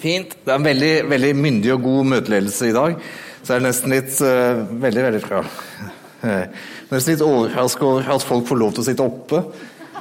Fint. 0.00 0.36
Det 0.44 0.52
er 0.52 0.58
en 0.58 0.66
veldig, 0.66 0.92
veldig 1.10 1.32
myndig 1.38 1.72
og 1.76 1.86
god 1.86 2.10
møteledelse 2.12 2.68
i 2.70 2.74
dag. 2.76 2.98
Så 3.40 3.52
det 3.52 3.56
er 3.56 3.64
nesten 3.64 3.94
litt 3.94 4.18
uh, 4.20 4.66
Veldig, 4.82 5.06
veldig 5.06 5.22
bra. 5.24 5.40
Uh, 6.24 6.44
nesten 6.92 7.14
litt 7.14 7.24
overraska 7.24 7.86
over 7.86 8.12
at 8.16 8.26
folk 8.26 8.46
får 8.48 8.60
lov 8.60 8.76
til 8.76 8.84
å 8.84 8.88
sitte 8.90 9.06
oppe. 9.06 9.42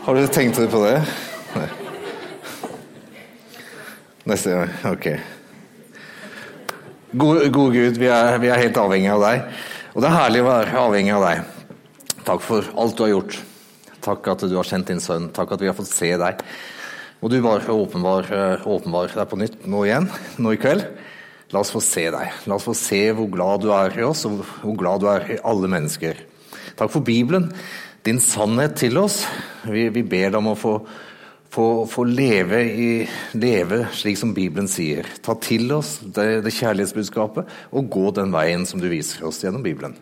Har 0.06 0.18
dere 0.18 0.34
tenkt 0.34 0.60
på 0.72 0.84
det? 0.84 1.00
Nei. 1.56 1.70
Neste 4.26 4.54
gang. 4.56 4.72
Ok. 4.90 5.10
Gode, 7.16 7.50
god 7.54 7.76
Gud, 7.78 7.98
vi 8.02 8.08
er, 8.10 8.38
vi 8.42 8.50
er 8.52 8.64
helt 8.66 8.78
avhengig 8.82 9.12
av 9.14 9.22
deg. 9.24 9.44
Og 9.94 10.02
det 10.04 10.10
er 10.10 10.18
herlig 10.18 10.42
å 10.42 10.48
være 10.50 10.80
avhengig 10.82 11.14
av 11.16 11.26
deg. 11.28 11.52
Takk 12.26 12.42
for 12.44 12.72
alt 12.82 12.98
du 12.98 13.06
har 13.06 13.14
gjort. 13.14 13.38
Takk 14.06 14.32
at 14.34 14.46
du 14.50 14.56
har 14.58 14.68
sendt 14.68 14.90
din 14.90 15.02
sønn. 15.02 15.30
Takk 15.34 15.54
at 15.56 15.62
vi 15.62 15.70
har 15.70 15.78
fått 15.78 15.92
se 15.94 16.10
deg. 16.20 16.42
Og 17.24 17.32
du 17.32 17.40
bare 17.42 17.74
åpenbar, 17.74 18.28
åpenbar 18.68 19.14
deg 19.16 19.30
på 19.32 19.40
nytt 19.40 19.66
nå 19.72 19.86
igjen, 19.88 20.10
nå 20.42 20.54
i 20.54 20.60
kveld. 20.62 20.86
La 21.54 21.62
oss 21.62 21.72
få 21.74 21.82
se 21.84 22.08
deg. 22.12 22.46
La 22.50 22.58
oss 22.58 22.66
få 22.68 22.74
se 22.78 23.02
hvor 23.16 23.30
glad 23.32 23.64
du 23.64 23.72
er 23.74 23.94
i 24.00 24.06
oss, 24.06 24.26
og 24.28 24.42
hvor 24.64 24.78
glad 24.80 25.04
du 25.04 25.10
er 25.12 25.28
i 25.36 25.42
alle 25.46 25.70
mennesker. 25.72 26.22
Takk 26.76 26.92
for 26.92 27.06
Bibelen, 27.06 27.52
din 28.06 28.20
sannhet 28.22 28.76
til 28.82 28.98
oss. 29.00 29.24
Vi, 29.64 29.88
vi 29.94 30.04
ber 30.04 30.34
deg 30.34 30.40
om 30.42 30.52
å 30.52 30.58
få, 30.60 30.74
få, 31.54 31.68
få 31.90 32.08
leve, 32.10 32.60
i, 32.66 32.90
leve, 33.38 33.86
slik 33.96 34.20
som 34.20 34.34
Bibelen 34.36 34.68
sier. 34.72 35.08
Ta 35.26 35.38
til 35.42 35.72
oss 35.78 36.00
det, 36.04 36.44
det 36.46 36.54
kjærlighetsbudskapet 36.58 37.56
og 37.72 37.90
gå 37.94 38.12
den 38.20 38.36
veien 38.36 38.68
som 38.68 38.84
du 38.84 38.90
viser 38.92 39.26
oss 39.30 39.44
gjennom 39.46 39.64
Bibelen. 39.66 39.96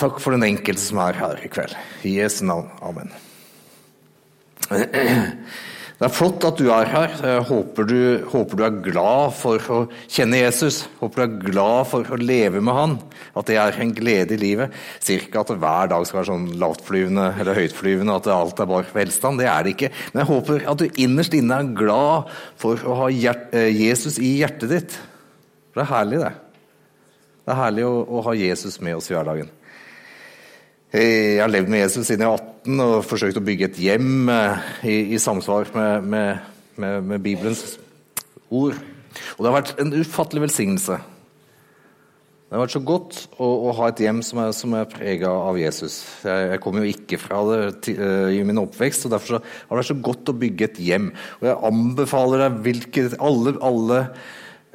Takk 0.00 0.18
for 0.22 0.34
den 0.34 0.46
enkelte 0.46 0.82
som 0.82 0.98
er 1.04 1.20
her 1.20 1.44
i 1.44 1.52
kveld. 1.52 1.76
I 2.02 2.16
Jesu 2.16 2.42
navn. 2.48 2.72
Amen. 2.82 3.12
Det 5.94 6.08
er 6.08 6.10
flott 6.10 6.42
at 6.42 6.58
du 6.58 6.66
er 6.74 6.88
her. 6.90 7.12
Jeg 7.22 7.42
håper 7.46 7.86
du, 7.86 7.98
håper 8.32 8.58
du, 8.58 8.62
er 8.66 8.78
glad 8.82 9.30
for 9.38 9.68
å 9.70 9.76
kjenne 10.10 10.40
Jesus. 10.40 10.80
Håper 10.98 11.22
du 11.22 11.24
er 11.24 11.52
glad 11.52 11.86
for 11.86 12.10
å 12.10 12.18
leve 12.18 12.58
med 12.58 12.74
han. 12.74 12.96
At 13.38 13.46
det 13.46 13.60
er 13.62 13.78
en 13.78 13.92
glede 13.94 14.34
i 14.34 14.40
livet. 14.42 14.74
Ikke 15.14 15.44
at 15.44 15.52
hver 15.54 15.92
dag 15.92 16.04
skal 16.04 16.18
være 16.18 16.30
sånn 16.32 16.48
lavtflyvende 16.58 17.28
eller 17.38 17.60
høytflyvende, 17.60 18.18
at 18.18 18.30
alt 18.34 18.60
er 18.60 18.70
bare 18.72 18.90
velstand. 18.90 19.38
Det 19.38 19.46
er 19.46 19.62
det 19.62 19.76
ikke. 19.76 19.92
Men 20.10 20.24
jeg 20.24 20.30
håper 20.32 20.68
at 20.74 20.82
du 20.82 21.00
innerst 21.06 21.38
inne 21.38 21.60
er 21.62 21.74
glad 21.78 22.34
for 22.60 22.82
å 22.84 22.98
ha 23.04 23.10
eh, 23.14 23.70
Jesus 23.70 24.18
i 24.18 24.34
hjertet 24.42 24.74
ditt. 24.74 24.98
For 25.70 25.80
det 25.80 25.86
er 25.86 25.92
herlig, 25.94 26.24
det. 26.26 26.34
Det 27.44 27.54
er 27.54 27.62
herlig 27.62 27.86
å, 27.86 27.94
å 28.02 28.26
ha 28.26 28.34
Jesus 28.34 28.80
med 28.82 28.98
oss 28.98 29.12
i 29.12 29.14
hverdagen. 29.14 29.54
Jeg 30.94 31.40
har 31.42 31.50
levd 31.50 31.72
med 31.72 31.80
Jesus 31.82 32.06
siden 32.06 32.22
jeg 32.22 32.30
var 32.30 32.42
18 32.62 32.82
og 32.84 32.92
forsøkt 33.02 33.38
å 33.40 33.42
bygge 33.42 33.66
et 33.66 33.78
hjem 33.82 34.28
eh, 34.30 34.66
i, 34.86 34.92
i 35.16 35.18
samsvar 35.18 35.66
med, 35.74 36.04
med, 36.06 36.44
med, 36.78 36.98
med, 37.08 37.22
Bibelens 37.24 37.62
ord. 38.46 38.76
Og 39.34 39.40
det 39.40 39.48
har 39.48 39.56
vært 39.56 39.72
en 39.82 39.90
ufattelig 39.96 40.44
velsignelse. 40.44 41.00
Det 42.46 42.54
har 42.54 42.62
vært 42.62 42.76
så 42.76 42.82
godt 42.86 43.18
å, 43.42 43.48
å 43.48 43.72
ha 43.74 43.88
et 43.90 44.02
hjem 44.04 44.20
som 44.22 44.38
er, 44.44 44.52
som 44.54 44.76
er 44.78 44.86
prega 44.92 45.32
av 45.34 45.58
Jesus. 45.58 45.96
Jeg, 46.22 46.44
jeg 46.52 46.62
kommer 46.62 46.86
jo 46.86 46.92
ikke 46.94 47.18
fra 47.18 47.40
det 47.48 47.58
til, 47.88 47.98
uh, 47.98 48.30
i 48.30 48.44
min 48.46 48.60
oppvekst, 48.62 49.08
og 49.08 49.16
derfor 49.16 49.40
har 49.40 49.64
det 49.72 49.80
vært 49.80 49.88
så 49.88 49.96
godt 50.10 50.30
å 50.30 50.36
bygge 50.44 50.68
et 50.68 50.78
hjem. 50.90 51.08
Og 51.40 51.48
jeg 51.48 51.56
anbefaler 51.72 52.44
deg 52.44 52.60
hvilket, 52.68 53.18
alle, 53.18 53.56
alle, 53.66 53.98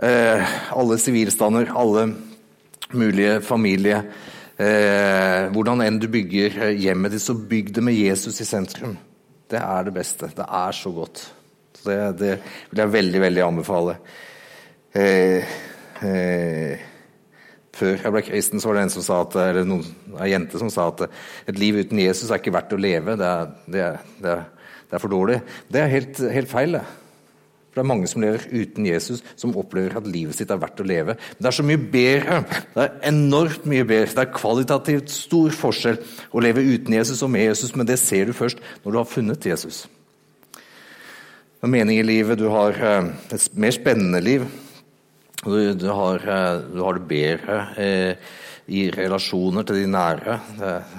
uh, 0.04 0.58
alle 0.84 1.00
sivilstander, 1.00 1.72
alle 1.80 2.10
mulige 2.92 3.40
familier 3.46 4.04
Eh, 4.04 4.39
hvordan 4.60 5.86
enn 5.86 6.02
du 6.02 6.10
bygger 6.12 6.58
eh, 6.66 6.82
hjemmet 6.84 7.14
ditt, 7.16 7.24
så 7.24 7.36
bygg 7.38 7.72
det 7.78 7.84
med 7.86 7.96
Jesus 7.96 8.42
i 8.44 8.48
sentrum. 8.48 8.98
Det 9.50 9.60
er 9.60 9.88
det 9.88 9.94
beste. 9.96 10.28
Det 10.36 10.46
er 10.46 10.76
så 10.76 10.92
godt. 10.94 11.24
Så 11.80 11.88
det, 11.88 12.04
det 12.20 12.34
vil 12.72 12.84
jeg 12.84 12.94
veldig, 12.98 13.22
veldig 13.24 13.46
anbefale. 13.46 13.96
Eh, 15.00 15.56
eh, 16.04 16.86
før 17.80 18.04
jeg 18.04 18.14
ble 18.14 18.26
kristen, 18.28 18.60
så 18.60 18.70
var 18.70 18.80
det 18.80 18.86
en 18.90 18.96
som 18.98 19.06
sa 19.06 19.22
at, 19.24 19.40
eller 19.48 19.68
noen, 19.70 19.88
en 20.12 20.28
jente 20.28 20.60
som 20.60 20.72
sa 20.74 20.90
at 20.92 21.06
et 21.08 21.60
liv 21.60 21.80
uten 21.80 22.02
Jesus 22.04 22.28
er 22.28 22.42
ikke 22.42 22.58
verdt 22.58 22.76
å 22.76 22.82
leve. 22.82 23.16
Det 23.20 23.30
er, 23.30 23.54
det 23.72 23.86
er, 24.36 24.48
er 24.92 25.00
for 25.00 25.14
dårlig. 25.14 25.40
Det 25.72 25.86
er 25.86 25.94
helt, 25.96 26.20
helt 26.36 26.52
feil, 26.52 26.76
det. 26.76 26.84
Det 27.80 27.86
er 27.86 27.88
mange 27.88 28.08
som 28.12 28.20
lever 28.20 28.44
uten 28.52 28.88
Jesus, 28.90 29.22
som 29.40 29.54
opplever 29.56 29.94
at 29.96 30.08
livet 30.12 30.36
sitt 30.36 30.50
er 30.52 30.60
verdt 30.60 30.82
å 30.84 30.88
leve. 30.88 31.14
Men 31.16 31.46
det 31.46 31.48
er 31.48 31.56
så 31.56 31.64
mye 31.64 31.80
bedre. 31.80 32.40
Det 32.74 32.84
er 32.84 32.98
enormt 33.08 33.70
mye 33.72 33.86
bedre. 33.88 34.10
Det 34.12 34.26
er 34.26 34.34
kvalitativt 34.36 35.14
stor 35.14 35.56
forskjell 35.56 36.02
å 36.36 36.44
leve 36.44 36.66
uten 36.68 36.98
Jesus 36.98 37.24
og 37.24 37.32
med 37.32 37.48
Jesus, 37.48 37.72
men 37.80 37.88
det 37.88 37.96
ser 38.04 38.28
du 38.28 38.36
først 38.36 38.60
når 38.84 38.92
du 38.92 39.00
har 39.00 39.08
funnet 39.08 39.48
Jesus. 39.48 39.86
En 41.64 41.72
mening 41.72 42.02
i 42.02 42.04
livet, 42.04 42.36
du 42.40 42.50
har 42.52 42.76
eh, 42.76 43.10
et 43.32 43.48
mer 43.56 43.72
spennende 43.80 44.20
liv. 44.28 44.44
Du, 45.46 45.56
du, 45.80 45.88
har, 45.88 46.20
eh, 46.20 46.62
du 46.76 46.84
har, 46.84 47.00
det 47.00 47.08
bedre 47.08 47.60
eh, 47.80 48.32
i 48.76 48.90
relasjoner 48.92 49.64
til 49.64 49.86
de 49.86 49.92
nære. 49.96 50.40
Eh, 50.68 50.96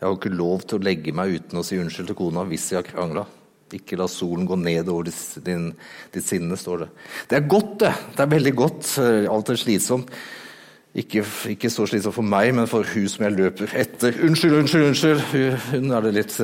jeg 0.00 0.04
har 0.08 0.16
ikke 0.16 0.32
lov 0.32 0.64
til 0.64 0.80
å 0.80 0.88
legge 0.88 1.12
meg 1.12 1.42
uten 1.42 1.60
å 1.60 1.64
si 1.64 1.76
unnskyld 1.76 2.14
til 2.14 2.24
kona 2.24 2.48
hvis 2.48 2.72
jeg 2.72 2.80
har 2.80 2.88
krangla. 2.88 3.28
Ikke 3.74 3.98
la 3.98 4.06
solen 4.06 4.46
gå 4.46 4.54
ned 4.60 4.86
over 4.92 5.08
ditt 5.08 6.22
sinne, 6.22 6.58
står 6.58 6.84
det. 6.84 6.90
Det 7.30 7.38
er 7.38 7.48
godt, 7.50 7.72
det. 7.82 7.94
Det 8.14 8.22
er 8.22 8.34
veldig 8.36 8.52
godt. 8.54 8.90
Alt 9.32 9.50
er 9.50 9.58
slitsomt. 9.58 10.12
Ikke, 10.96 11.24
ikke, 11.50 11.68
så 11.68 11.84
slitsomt 11.90 12.16
for 12.16 12.24
meg, 12.24 12.54
men 12.56 12.70
for 12.70 12.86
hun 12.88 13.08
som 13.10 13.26
jeg 13.26 13.34
løper 13.36 13.74
etter. 13.76 14.16
Unnskyld, 14.24 14.54
unnskyld, 14.62 14.86
unnskyld! 14.92 15.24
Hun, 15.74 15.90
hun, 15.90 16.08
litt, 16.14 16.38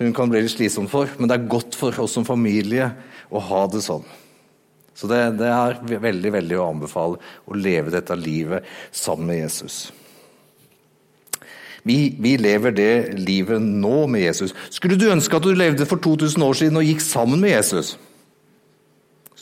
hun 0.00 0.12
kan 0.18 0.34
bli 0.34 0.42
litt 0.42 0.52
slitsom 0.52 0.90
for, 0.92 1.08
men 1.16 1.30
det 1.30 1.38
er 1.38 1.48
godt 1.54 1.78
for 1.78 2.02
oss 2.02 2.18
som 2.18 2.26
familie 2.28 2.90
å 3.32 3.40
ha 3.40 3.62
det 3.72 3.80
sånn. 3.86 4.04
Så 4.98 5.08
det, 5.08 5.22
det 5.40 5.48
er 5.48 5.80
veldig, 5.88 6.34
veldig 6.34 6.58
å 6.60 6.68
anbefale 6.74 7.22
å 7.48 7.56
leve 7.56 7.94
dette 7.94 8.18
livet 8.18 8.66
sammen 8.92 9.30
med 9.30 9.44
Jesus. 9.46 9.86
Vi, 11.88 12.14
vi, 12.22 12.36
lever 12.38 12.74
det 12.76 12.92
livet 13.18 13.62
nå 13.62 14.06
med 14.06 14.22
Jesus. 14.22 14.54
Skulle 14.70 14.98
du 14.98 15.08
ønske 15.10 15.34
at 15.36 15.42
du 15.42 15.50
levde 15.56 15.86
for 15.88 15.98
2000 16.02 16.44
år 16.46 16.58
siden 16.58 16.78
og 16.78 16.86
gikk 16.86 17.02
sammen 17.02 17.42
med 17.42 17.56
Jesus? 17.56 17.96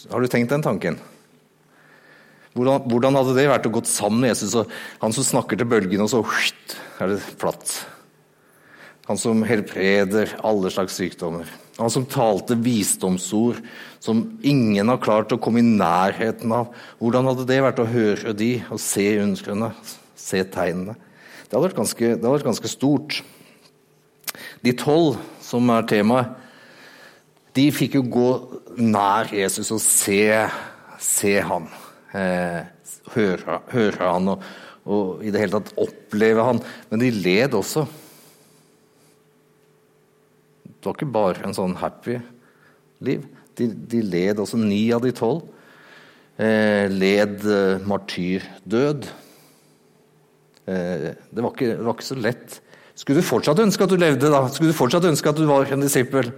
Har 0.08 0.22
du 0.22 0.30
tenkt 0.32 0.52
den 0.52 0.64
tanken? 0.64 0.96
Hvordan, 2.56 2.86
hvordan 2.90 3.18
hadde 3.20 3.36
det 3.36 3.48
vært 3.50 3.68
å 3.68 3.74
gå 3.76 3.82
sammen 3.86 4.24
med 4.24 4.32
Jesus, 4.32 4.56
han 5.02 5.14
som 5.14 5.26
snakker 5.26 5.60
til 5.60 5.68
bølgene, 5.70 6.02
og 6.02 6.10
så 6.10 6.22
hutt, 6.24 6.76
er 6.98 7.12
det 7.12 7.20
flatt? 7.38 7.74
Han 9.06 9.20
som 9.20 9.44
helbreder 9.46 10.32
alle 10.46 10.72
slags 10.72 10.96
sykdommer. 10.98 11.48
Han 11.80 11.92
som 11.92 12.08
talte 12.08 12.56
visdomsord 12.58 13.60
som 14.02 14.24
ingen 14.46 14.90
har 14.90 15.00
klart 15.02 15.32
å 15.32 15.38
komme 15.42 15.62
i 15.62 15.66
nærheten 15.66 16.52
av. 16.54 16.72
Hvordan 17.00 17.28
hadde 17.30 17.46
det 17.48 17.60
vært 17.64 17.80
å 17.82 17.88
høre 17.90 18.34
de 18.36 18.50
og 18.70 18.80
se 18.82 19.06
ønskene, 19.20 19.72
se 20.18 20.42
tegnene? 20.52 20.96
Det 21.50 21.56
hadde 21.58 21.66
vært 21.66 21.80
ganske, 21.80 22.10
hadde 22.14 22.30
vært 22.30 22.46
ganske 22.46 22.70
stort. 22.70 23.16
De 24.62 24.70
tolv, 24.78 25.16
som 25.42 25.66
er 25.74 25.88
temaet, 25.90 26.36
de 27.58 27.64
fikk 27.74 27.96
jo 27.98 28.04
gå 28.06 28.28
nær 28.78 29.32
Jesus 29.34 29.72
og 29.74 29.80
se, 29.82 30.22
se 31.02 31.32
han. 31.42 31.66
Eh, 32.14 32.60
høre, 33.16 33.56
høre, 33.72 33.98
han 34.04 34.30
og, 34.30 34.44
og, 34.86 35.24
i 35.26 35.32
det 35.34 35.42
hele 35.42 35.58
tatt 35.58 35.74
oppleve 35.82 36.44
han. 36.46 36.62
Men 36.92 37.02
de 37.02 37.10
led 37.18 37.56
også. 37.58 37.82
Det 40.70 40.86
var 40.86 40.94
ikke 40.94 41.14
bare 41.18 41.48
en 41.48 41.56
sånn 41.58 41.74
happy 41.82 42.20
liv. 43.02 43.26
De, 43.58 43.66
de 43.66 44.04
led 44.06 44.38
også. 44.38 44.60
Ni 44.62 44.84
av 44.94 45.02
de 45.02 45.10
tolv 45.18 45.42
eh, 46.38 46.86
led 46.86 47.42
eh, 47.42 47.82
martyrdød. 47.90 49.10
Eh, 50.70 51.10
det 51.30 51.42
var, 51.42 51.50
ikke, 51.50 51.72
det 51.74 51.86
var 51.86 51.96
ikke 51.96 52.06
så 52.06 52.18
lett. 52.18 52.60
Skulle 52.98 53.22
du 53.22 53.26
fortsatt 53.26 53.62
ønske 53.62 53.86
at 53.86 53.90
du 53.90 53.98
levde, 53.98 54.30
da? 54.30 54.44
Skulle 54.52 54.70
du 54.70 54.76
fortsatt 54.76 55.08
ønske 55.08 55.32
at 55.32 55.38
du 55.38 55.46
var 55.48 55.70
en 55.72 55.82
disippel? 55.82 56.30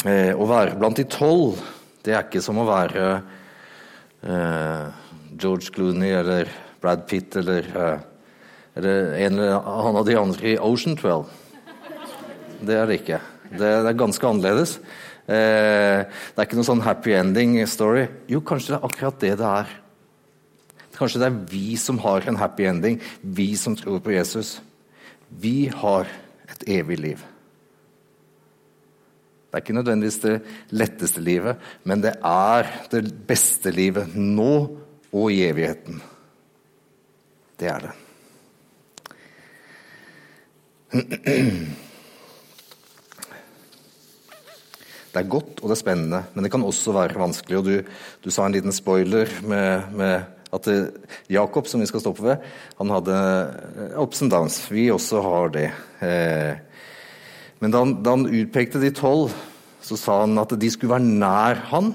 Eh, 0.00 0.32
å 0.32 0.46
være 0.48 0.78
blant 0.80 0.96
de 0.96 1.04
tolv, 1.12 1.58
det 2.06 2.14
er 2.14 2.22
ikke 2.24 2.40
som 2.40 2.56
å 2.62 2.64
være 2.64 3.08
eh, 4.24 4.86
George 5.36 5.74
Clooney 5.74 6.14
eller 6.16 6.48
Brad 6.80 7.02
Pitt 7.10 7.36
eller, 7.36 7.68
eller 8.80 9.12
en 9.26 9.36
eller 9.36 9.58
annen 9.58 9.98
av 10.00 10.08
de 10.08 10.16
andre 10.16 10.54
i 10.54 10.56
Ocean 10.56 10.96
12. 10.96 11.28
Det 12.64 12.78
er 12.80 12.88
det 12.88 12.96
ikke. 13.02 13.20
Det, 13.50 13.60
det 13.60 13.92
er 13.92 14.00
ganske 14.00 14.32
annerledes. 14.32 14.78
Eh, 15.30 16.02
det 16.02 16.42
er 16.42 16.48
ikke 16.48 16.58
noen 16.58 16.66
sånn 16.66 16.82
happy 16.82 17.14
ending-story. 17.14 18.08
Jo, 18.30 18.40
kanskje 18.42 18.74
det 18.74 18.78
er 18.80 18.86
akkurat 18.88 19.20
det 19.22 19.34
det 19.38 19.50
er. 19.50 19.74
Kanskje 20.96 21.20
det 21.22 21.28
er 21.30 21.42
vi 21.52 21.76
som 21.80 22.00
har 22.02 22.26
en 22.28 22.40
happy 22.40 22.66
ending, 22.66 22.98
vi 23.22 23.52
som 23.56 23.76
tror 23.78 24.00
på 24.02 24.12
Jesus. 24.16 24.58
Vi 25.30 25.70
har 25.70 26.10
et 26.50 26.64
evig 26.80 26.98
liv. 26.98 27.22
Det 29.50 29.58
er 29.58 29.62
ikke 29.64 29.78
nødvendigvis 29.78 30.20
det 30.22 30.36
letteste 30.78 31.22
livet, 31.22 31.62
men 31.86 32.02
det 32.02 32.12
er 32.26 32.68
det 32.92 33.02
beste 33.26 33.72
livet 33.74 34.14
nå 34.14 34.52
og 35.10 35.32
i 35.34 35.42
evigheten. 35.46 36.02
Det 37.58 37.70
er 37.70 37.86
det. 37.86 37.94
Det 45.10 45.18
er 45.18 45.30
godt 45.30 45.58
og 45.58 45.66
det 45.66 45.74
er 45.74 45.80
spennende, 45.80 46.20
men 46.34 46.44
det 46.46 46.52
kan 46.52 46.62
også 46.62 46.94
være 46.94 47.18
vanskelig. 47.18 47.58
og 47.58 47.64
Du, 47.66 47.74
du 48.22 48.30
sa 48.30 48.46
en 48.46 48.54
liten 48.54 48.74
spoiler 48.74 49.30
med, 49.42 49.90
med 49.98 50.14
at 50.54 50.68
Jakob, 51.30 51.66
som 51.66 51.82
vi 51.82 51.88
skal 51.90 52.02
stoppe 52.02 52.24
ved, 52.26 52.44
han 52.78 52.90
hadde 52.90 53.14
eh, 53.14 53.96
ups 54.02 54.22
and 54.22 54.32
downs. 54.32 54.58
Vi 54.70 54.88
også 54.90 55.22
har 55.22 55.52
det. 55.54 55.68
Eh, 56.02 56.58
men 57.62 57.74
da 57.74 57.82
han, 57.84 57.96
da 58.02 58.14
han 58.16 58.26
utpekte 58.26 58.82
de 58.82 58.92
tolv, 58.94 59.34
så 59.82 59.98
sa 59.98 60.20
han 60.24 60.38
at 60.42 60.54
de 60.60 60.70
skulle 60.70 60.94
være 60.94 61.06
nær 61.22 61.62
han, 61.70 61.92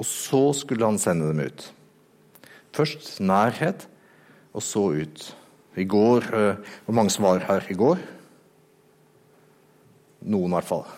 og 0.00 0.08
så 0.08 0.42
skulle 0.56 0.86
han 0.86 1.00
sende 1.00 1.28
dem 1.30 1.44
ut. 1.44 1.66
Først 2.76 3.18
nærhet, 3.20 3.88
og 4.54 4.64
så 4.64 4.86
ut. 5.02 5.26
I 5.78 5.84
går 5.86 6.26
eh, 6.34 6.72
Hvor 6.84 6.96
mange 6.96 7.12
som 7.14 7.24
var 7.24 7.44
her 7.46 7.68
i 7.70 7.76
går? 7.78 8.00
Noen, 10.20 10.50
i 10.50 10.56
hvert 10.58 10.68
fall. 10.68 10.88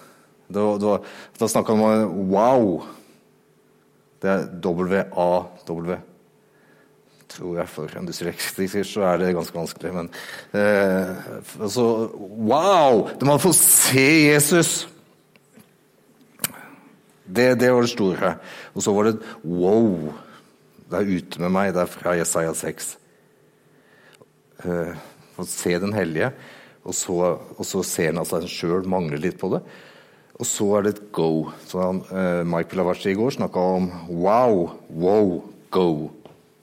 Da, 0.49 0.99
snakka 1.47 1.77
han 1.77 2.07
om 2.07 2.33
wow. 2.33 2.83
Det 4.23 4.31
er 4.31 4.49
W-A-W. 4.63 5.99
Tror 7.33 7.59
jeg 7.59 7.71
for 7.73 7.97
en 7.97 8.07
dyslektiker 8.07 8.87
så 8.87 9.07
er 9.09 9.21
det 9.23 9.33
ganske 9.35 9.57
vanskelig, 9.57 9.93
men 9.97 10.11
eh, 10.53 11.29
altså, 11.59 11.87
Wow! 12.21 13.07
De 13.17 13.29
hadde 13.29 13.43
fått 13.43 13.59
se 13.59 14.09
Jesus! 14.29 14.73
Det, 17.25 17.55
det, 17.57 17.71
var 17.73 17.87
det 17.87 17.93
store. 17.95 18.35
Og 18.77 18.85
så 18.85 18.93
var 18.93 19.09
det 19.09 19.15
wow! 19.49 20.13
Det 20.91 20.99
er 21.01 21.15
ute 21.17 21.41
med 21.41 21.55
meg. 21.55 21.71
Det 21.73 21.87
er 21.87 21.89
fra 21.89 22.13
Jesaja 22.19 22.53
6. 22.59 22.91
Eh, 24.67 24.93
fått 25.39 25.49
se 25.49 25.79
Den 25.81 25.95
hellige, 25.97 26.29
og 26.85 26.95
så, 26.95 27.17
og 27.57 27.65
så 27.67 27.81
ser 27.87 28.13
han 28.13 28.21
at 28.21 28.35
han 28.35 28.45
sjøl 28.51 28.85
mangler 28.91 29.23
litt 29.23 29.41
på 29.41 29.49
det. 29.55 29.63
Og 30.41 30.49
så 30.49 30.67
er 30.77 30.87
det 30.87 30.95
et 30.95 31.05
go. 31.15 31.51
Så 31.69 31.81
han, 31.83 32.01
uh, 32.09 32.43
Mike 32.49 32.71
Pilavarci 32.73 33.13
i 33.13 33.19
går 33.19 33.37
snakka 33.37 33.63
om 33.77 33.89
wow, 34.09 34.71
wow, 34.89 35.37
go. 35.71 35.89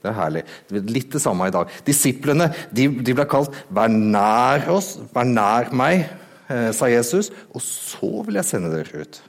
Det 0.00 0.08
er 0.08 0.16
herlig. 0.16 0.42
Det 0.68 0.80
er 0.80 0.92
litt 0.94 1.12
det 1.12 1.20
samme 1.20 1.48
i 1.48 1.54
dag. 1.54 1.70
Disiplene 1.86 2.48
de, 2.72 2.88
de 2.88 3.14
ble 3.14 3.26
kalt 3.28 3.52
'vær 3.68 3.92
nær 3.92 4.64
oss', 4.72 4.96
'vær 5.12 5.28
nær 5.28 5.68
meg', 5.76 6.06
eh, 6.48 6.70
sa 6.72 6.88
Jesus. 6.88 7.30
Og 7.52 7.60
så 7.60 8.24
vil 8.24 8.40
jeg 8.40 8.48
sende 8.48 8.72
dere 8.72 9.04
ut. 9.04 9.22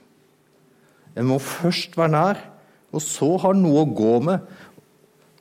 En 1.15 1.27
må 1.27 1.39
først 1.43 1.97
være 1.97 2.11
nær, 2.15 2.39
og 2.91 3.03
så 3.03 3.35
har 3.43 3.53
noe 3.53 3.83
å 3.83 3.91
gå 3.91 4.13
med, 4.23 4.39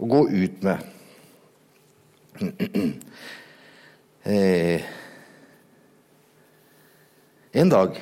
å 0.03 0.09
gå 0.11 0.25
ut 0.29 0.63
med. 0.67 0.79
Eh, 4.21 4.83
en 7.57 7.71
dag 7.73 7.97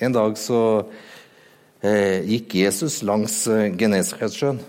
en 0.00 0.14
dag 0.16 0.36
så 0.40 0.60
eh, 1.84 2.24
gikk 2.24 2.56
Jesus 2.62 3.00
langs 3.06 3.42
eh, 3.52 3.68
Genesaretsjøen, 3.76 4.60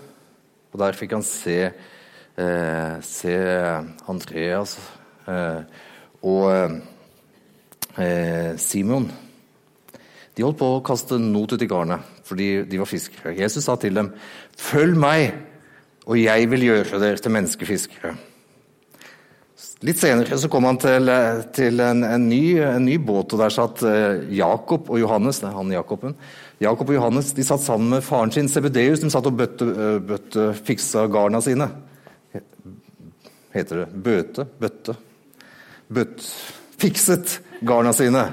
og 0.72 0.80
der 0.80 0.96
fikk 0.98 1.14
han 1.16 1.24
se, 1.26 1.58
eh, 1.72 2.94
se 3.06 3.36
Andreas 4.12 4.76
eh, 5.28 5.62
og 6.22 6.48
eh, 7.96 8.52
Simon. 8.60 9.08
De 10.32 10.44
holdt 10.44 10.60
på 10.60 10.68
å 10.76 10.84
kaste 10.84 11.18
not 11.20 11.52
ut 11.52 11.64
i 11.64 11.70
garnet 11.70 12.08
fordi 12.28 12.62
de 12.64 12.78
var 12.80 12.88
fiskere. 12.88 13.34
Jesus 13.36 13.66
sa 13.66 13.74
til 13.76 13.98
dem, 13.98 14.12
'Følg 14.56 14.96
meg, 14.96 15.34
og 16.06 16.16
jeg 16.16 16.50
vil 16.50 16.62
gjøre 16.70 17.00
dere 17.00 17.20
til 17.20 17.34
menneskefiskere'. 17.34 18.31
Litt 19.82 19.98
senere 19.98 20.36
så 20.38 20.46
kom 20.50 20.66
han 20.68 20.78
til, 20.78 21.10
til 21.56 21.80
en, 21.82 22.04
en, 22.06 22.26
ny, 22.30 22.54
en, 22.62 22.84
ny, 22.86 23.00
båt, 23.02 23.34
og 23.34 23.40
der 23.42 23.50
satt 23.50 23.82
eh, 23.86 24.28
Jakob 24.38 24.90
og 24.92 25.00
Johannes 25.00 25.40
det 25.42 25.48
er 25.48 25.56
han 25.56 25.72
Jakoben. 25.74 26.14
Jakob 26.62 26.92
og 26.92 26.94
Johannes 26.94 27.32
de 27.34 27.46
satt 27.46 27.64
sammen 27.64 27.90
med 27.96 28.04
faren 28.06 28.30
sin 28.30 28.50
Sebedeus. 28.50 29.02
De 29.02 29.10
satt 29.10 29.26
og 29.26 29.34
bøtte, 29.40 29.66
eh, 29.66 29.96
bøtte 30.06 30.52
fiksa 30.62 31.08
garna 31.10 31.42
sine. 31.42 31.66
Heter 33.52 33.82
det 33.82 33.88
bøte? 34.06 34.46
Bøtte? 34.62 34.94
Bøtt, 35.92 36.22
fikset 36.80 37.40
garna 37.66 37.90
sine. 37.96 38.28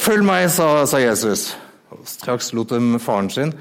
Følg 0.00 0.24
meg, 0.26 0.48
sa, 0.50 0.86
sa 0.88 0.98
Jesus. 0.98 1.50
Straks 2.08 2.54
lot 2.56 2.72
de 2.72 2.98
faren 3.04 3.28
sin 3.30 3.52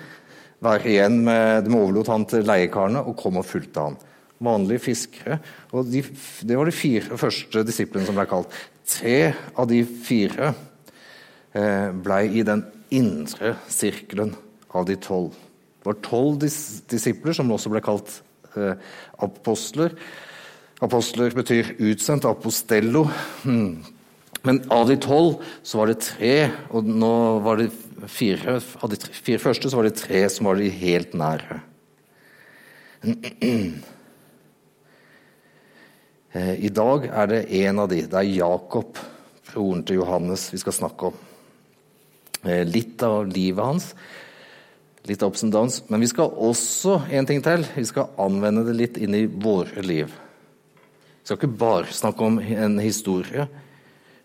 være 0.64 0.88
igjen 0.90 1.20
med 1.28 1.68
De 1.68 1.76
overlot 1.76 2.10
han 2.10 2.26
til 2.32 2.48
leiekarene 2.48 3.04
og 3.04 3.18
kom 3.20 3.38
og 3.44 3.46
fulgte 3.46 3.84
han 3.84 4.00
vanlige 4.44 4.84
fiskere. 4.84 5.40
Og 5.72 5.88
de, 5.92 6.04
det 6.44 6.58
var 6.60 6.70
de 6.70 6.76
fire 6.76 7.20
første 7.20 7.64
disiplene 7.68 8.08
som 8.08 8.18
ble 8.18 8.28
kalt. 8.30 8.54
Tre 8.88 9.34
av 9.56 9.70
de 9.70 9.82
fire 9.86 10.52
eh, 11.56 11.90
ble 11.96 12.20
i 12.30 12.46
den 12.48 12.66
indre 12.94 13.56
sirkelen 13.72 14.36
av 14.74 14.88
de 14.90 14.98
tolv. 15.02 15.34
Det 15.84 15.90
var 15.90 16.04
tolv 16.06 16.38
dis 16.44 16.58
disipler 16.92 17.36
som 17.36 17.52
også 17.52 17.72
ble 17.74 17.82
kalt 17.84 18.20
eh, 18.58 18.78
apostler. 19.24 19.96
Apostler 20.84 21.36
betyr 21.36 21.76
utsendt, 21.80 22.28
apostello. 22.28 23.06
Hmm. 23.44 23.84
Men 24.44 24.60
av 24.74 24.90
de 24.90 24.98
tolv 25.00 25.40
så 25.64 25.80
var 25.80 25.92
det 25.92 26.02
tre, 26.04 26.36
og 26.76 26.88
nå 26.88 27.14
var 27.46 27.62
det 27.62 27.70
fire, 28.12 28.58
av 28.60 28.92
de 28.92 29.00
fire 29.00 29.40
første 29.40 29.72
så 29.72 29.80
var 29.80 29.88
det 29.88 29.96
tre 30.02 30.26
som 30.32 30.50
var 30.50 30.60
de 30.60 30.68
helt 30.68 31.16
nære. 31.16 31.62
Eh, 36.34 36.66
I 36.66 36.70
dag 36.74 37.06
er 37.06 37.28
det 37.30 37.44
en 37.62 37.80
av 37.84 37.92
de. 37.92 38.02
Det 38.10 38.18
er 38.18 38.32
Jakob, 38.40 38.98
broren 39.52 39.84
til 39.86 40.00
Johannes, 40.00 40.48
vi 40.50 40.58
skal 40.58 40.74
snakke 40.74 41.12
om. 41.12 41.20
Eh, 42.42 42.64
litt 42.66 43.04
av 43.06 43.28
livet 43.30 43.62
hans, 43.64 43.92
litt 45.06 45.22
ups 45.22 45.46
and 45.46 45.54
downs. 45.54 45.84
Men 45.94 46.02
vi 46.02 46.10
skal 46.10 46.34
også 46.34 47.04
en 47.14 47.30
ting 47.30 47.44
til, 47.46 47.66
vi 47.76 47.86
skal 47.86 48.10
anvende 48.18 48.66
det 48.66 48.74
litt 48.80 48.98
inn 48.98 49.14
i 49.14 49.28
våre 49.28 49.86
liv. 49.86 50.10
Vi 50.10 51.30
skal 51.30 51.38
ikke 51.38 51.60
bare 51.62 51.94
snakke 51.94 52.26
om 52.26 52.42
en 52.42 52.80
historie. 52.82 53.46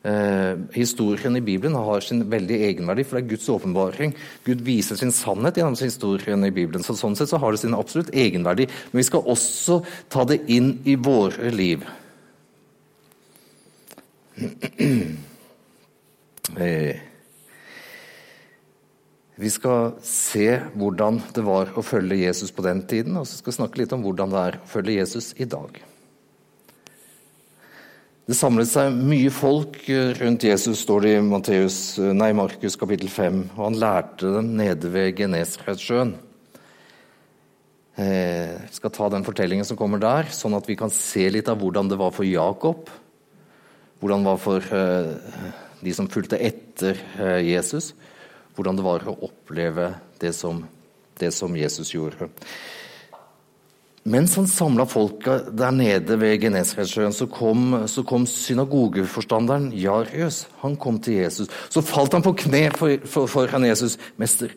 Eh, 0.02 0.56
historien 0.72 1.36
i 1.36 1.40
Bibelen 1.42 1.74
har 1.74 2.00
sin 2.00 2.22
veldig 2.30 2.58
egenverdi, 2.68 3.04
for 3.04 3.18
det 3.18 3.24
er 3.24 3.30
Guds 3.32 3.48
åpenbaring. 3.50 4.14
Gud 4.46 4.62
viser 4.62 4.96
sin 4.96 5.10
sannhet 5.12 5.58
gjennom 5.58 5.74
historien 5.74 6.44
i 6.46 6.52
Bibelen. 6.54 6.84
så 6.86 6.94
Sånn 6.94 7.16
sett 7.18 7.32
så 7.32 7.40
har 7.42 7.52
det 7.52 7.60
sin 7.64 7.74
absolutt 7.74 8.14
egenverdi. 8.14 8.68
Men 8.92 9.02
vi 9.02 9.08
skal 9.08 9.26
også 9.26 9.82
ta 10.08 10.24
det 10.24 10.44
inn 10.46 10.78
i 10.86 10.94
våre 10.94 11.50
liv. 11.50 11.86
Eh, 16.58 16.96
vi 19.36 19.50
skal 19.52 19.92
se 20.02 20.46
hvordan 20.80 21.20
det 21.36 21.44
var 21.46 21.74
å 21.76 21.84
følge 21.84 22.16
Jesus 22.16 22.50
på 22.50 22.64
den 22.64 22.80
tiden, 22.88 23.20
og 23.20 23.28
så 23.28 23.36
skal 23.36 23.52
vi 23.52 23.56
snakke 23.58 23.82
litt 23.82 23.92
om 23.94 24.02
hvordan 24.02 24.32
det 24.32 24.40
er 24.40 24.56
å 24.58 24.66
følge 24.66 24.96
Jesus 24.96 25.28
i 25.38 25.46
dag. 25.46 25.76
Det 28.28 28.36
samlet 28.36 28.68
seg 28.68 28.92
mye 28.92 29.30
folk 29.32 29.78
rundt 30.18 30.44
Jesus, 30.44 30.82
står 30.82 31.00
det 31.00 31.12
i 31.16 31.20
Matteus, 31.24 31.76
nei, 31.96 32.34
Markus 32.36 32.74
kapittel 32.76 33.08
5. 33.08 33.38
Og 33.54 33.62
han 33.62 33.78
lærte 33.80 34.28
dem 34.34 34.50
nede 34.58 34.90
ved 34.92 35.14
Genesaretsjøen. 35.16 36.10
Jeg 37.96 38.18
eh, 38.18 38.66
skal 38.76 38.92
ta 38.92 39.08
den 39.14 39.24
fortellingen 39.24 39.64
som 39.64 39.78
kommer 39.80 40.02
der, 40.02 40.28
sånn 40.28 40.58
at 40.58 40.68
vi 40.68 40.76
kan 40.76 40.92
se 40.92 41.24
litt 41.32 41.48
av 41.48 41.56
hvordan 41.62 41.88
det 41.88 41.96
var 42.02 42.12
for 42.12 42.28
Jakob. 42.28 42.92
Hvordan 44.02 44.26
det 44.26 44.28
var 44.28 44.44
for 44.44 44.68
eh, 44.76 45.48
de 45.80 45.96
som 45.96 46.12
fulgte 46.12 46.36
etter 46.36 47.00
eh, 47.16 47.40
Jesus. 47.48 47.94
Hvordan 48.58 48.76
det 48.76 48.84
var 48.90 49.08
å 49.08 49.16
oppleve 49.24 49.94
det 50.20 50.34
som, 50.36 50.66
det 51.16 51.32
som 51.32 51.56
Jesus 51.56 51.96
gjorde. 51.96 52.28
Mens 54.08 54.36
han 54.38 54.46
samla 54.48 54.86
folka 54.88 55.34
der 55.52 55.72
nede 55.74 56.16
ved 56.16 56.38
Genesaretsjøen, 56.40 57.12
så 57.12 57.26
så 57.86 58.02
kom 58.06 58.24
synagogeforstanderen 58.26 59.72
Jarius. 59.76 60.46
Han 60.62 60.76
kom 60.76 60.98
til 60.98 61.20
Jesus. 61.20 61.48
Så 61.68 61.82
falt 61.82 62.12
han 62.12 62.24
på 62.24 62.32
kne 62.32 62.70
foran 62.70 63.04
for, 63.04 63.26
for 63.26 63.64
Jesus. 63.66 63.98
'Mester, 64.16 64.48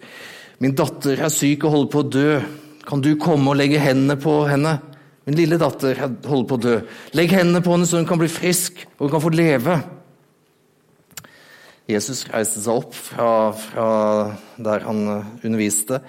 min 0.60 0.76
datter 0.76 1.20
er 1.20 1.30
syk 1.30 1.66
og 1.66 1.72
holder 1.72 1.92
på 1.92 2.00
å 2.00 2.10
dø. 2.10 2.42
Kan 2.88 3.02
du 3.02 3.16
komme 3.16 3.52
og 3.52 3.58
legge 3.58 3.80
hendene 3.80 4.16
på 4.16 4.48
henne?' 4.48 4.80
'Min 5.26 5.36
lille 5.36 5.58
datter 5.58 5.96
holder 6.00 6.48
på 6.48 6.56
å 6.56 6.62
dø. 6.62 6.80
Legg 7.14 7.32
hendene 7.32 7.62
på 7.62 7.72
henne 7.72 7.86
så 7.86 7.98
hun 7.98 8.08
kan 8.08 8.20
bli 8.20 8.32
frisk 8.32 8.86
og 9.00 9.10
hun 9.10 9.12
kan 9.12 9.22
få 9.22 9.36
leve.' 9.36 9.82
Jesus 11.90 12.24
reiste 12.32 12.62
seg 12.62 12.78
opp 12.78 12.94
fra, 12.96 13.52
fra 13.52 13.88
der 14.56 14.86
han 14.86 15.02
underviste, 15.44 16.00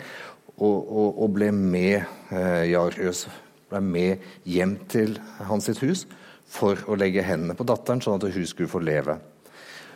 og, 0.62 1.18
og, 1.18 1.28
ble 1.34 1.50
med 1.54 2.04
eh, 2.30 2.70
Jarius 2.70 3.26
ble 3.72 3.80
med 3.82 4.24
hjem 4.48 4.76
til 4.90 5.16
hans 5.48 5.66
sitt 5.68 5.80
hus 5.82 6.04
for 6.52 6.78
å 6.86 6.96
legge 7.00 7.24
hendene 7.24 7.56
på 7.56 7.66
datteren, 7.66 8.02
sånn 8.04 8.18
at 8.18 8.26
hun 8.28 8.48
skulle 8.48 8.70
få 8.70 8.82
leve. 8.84 9.16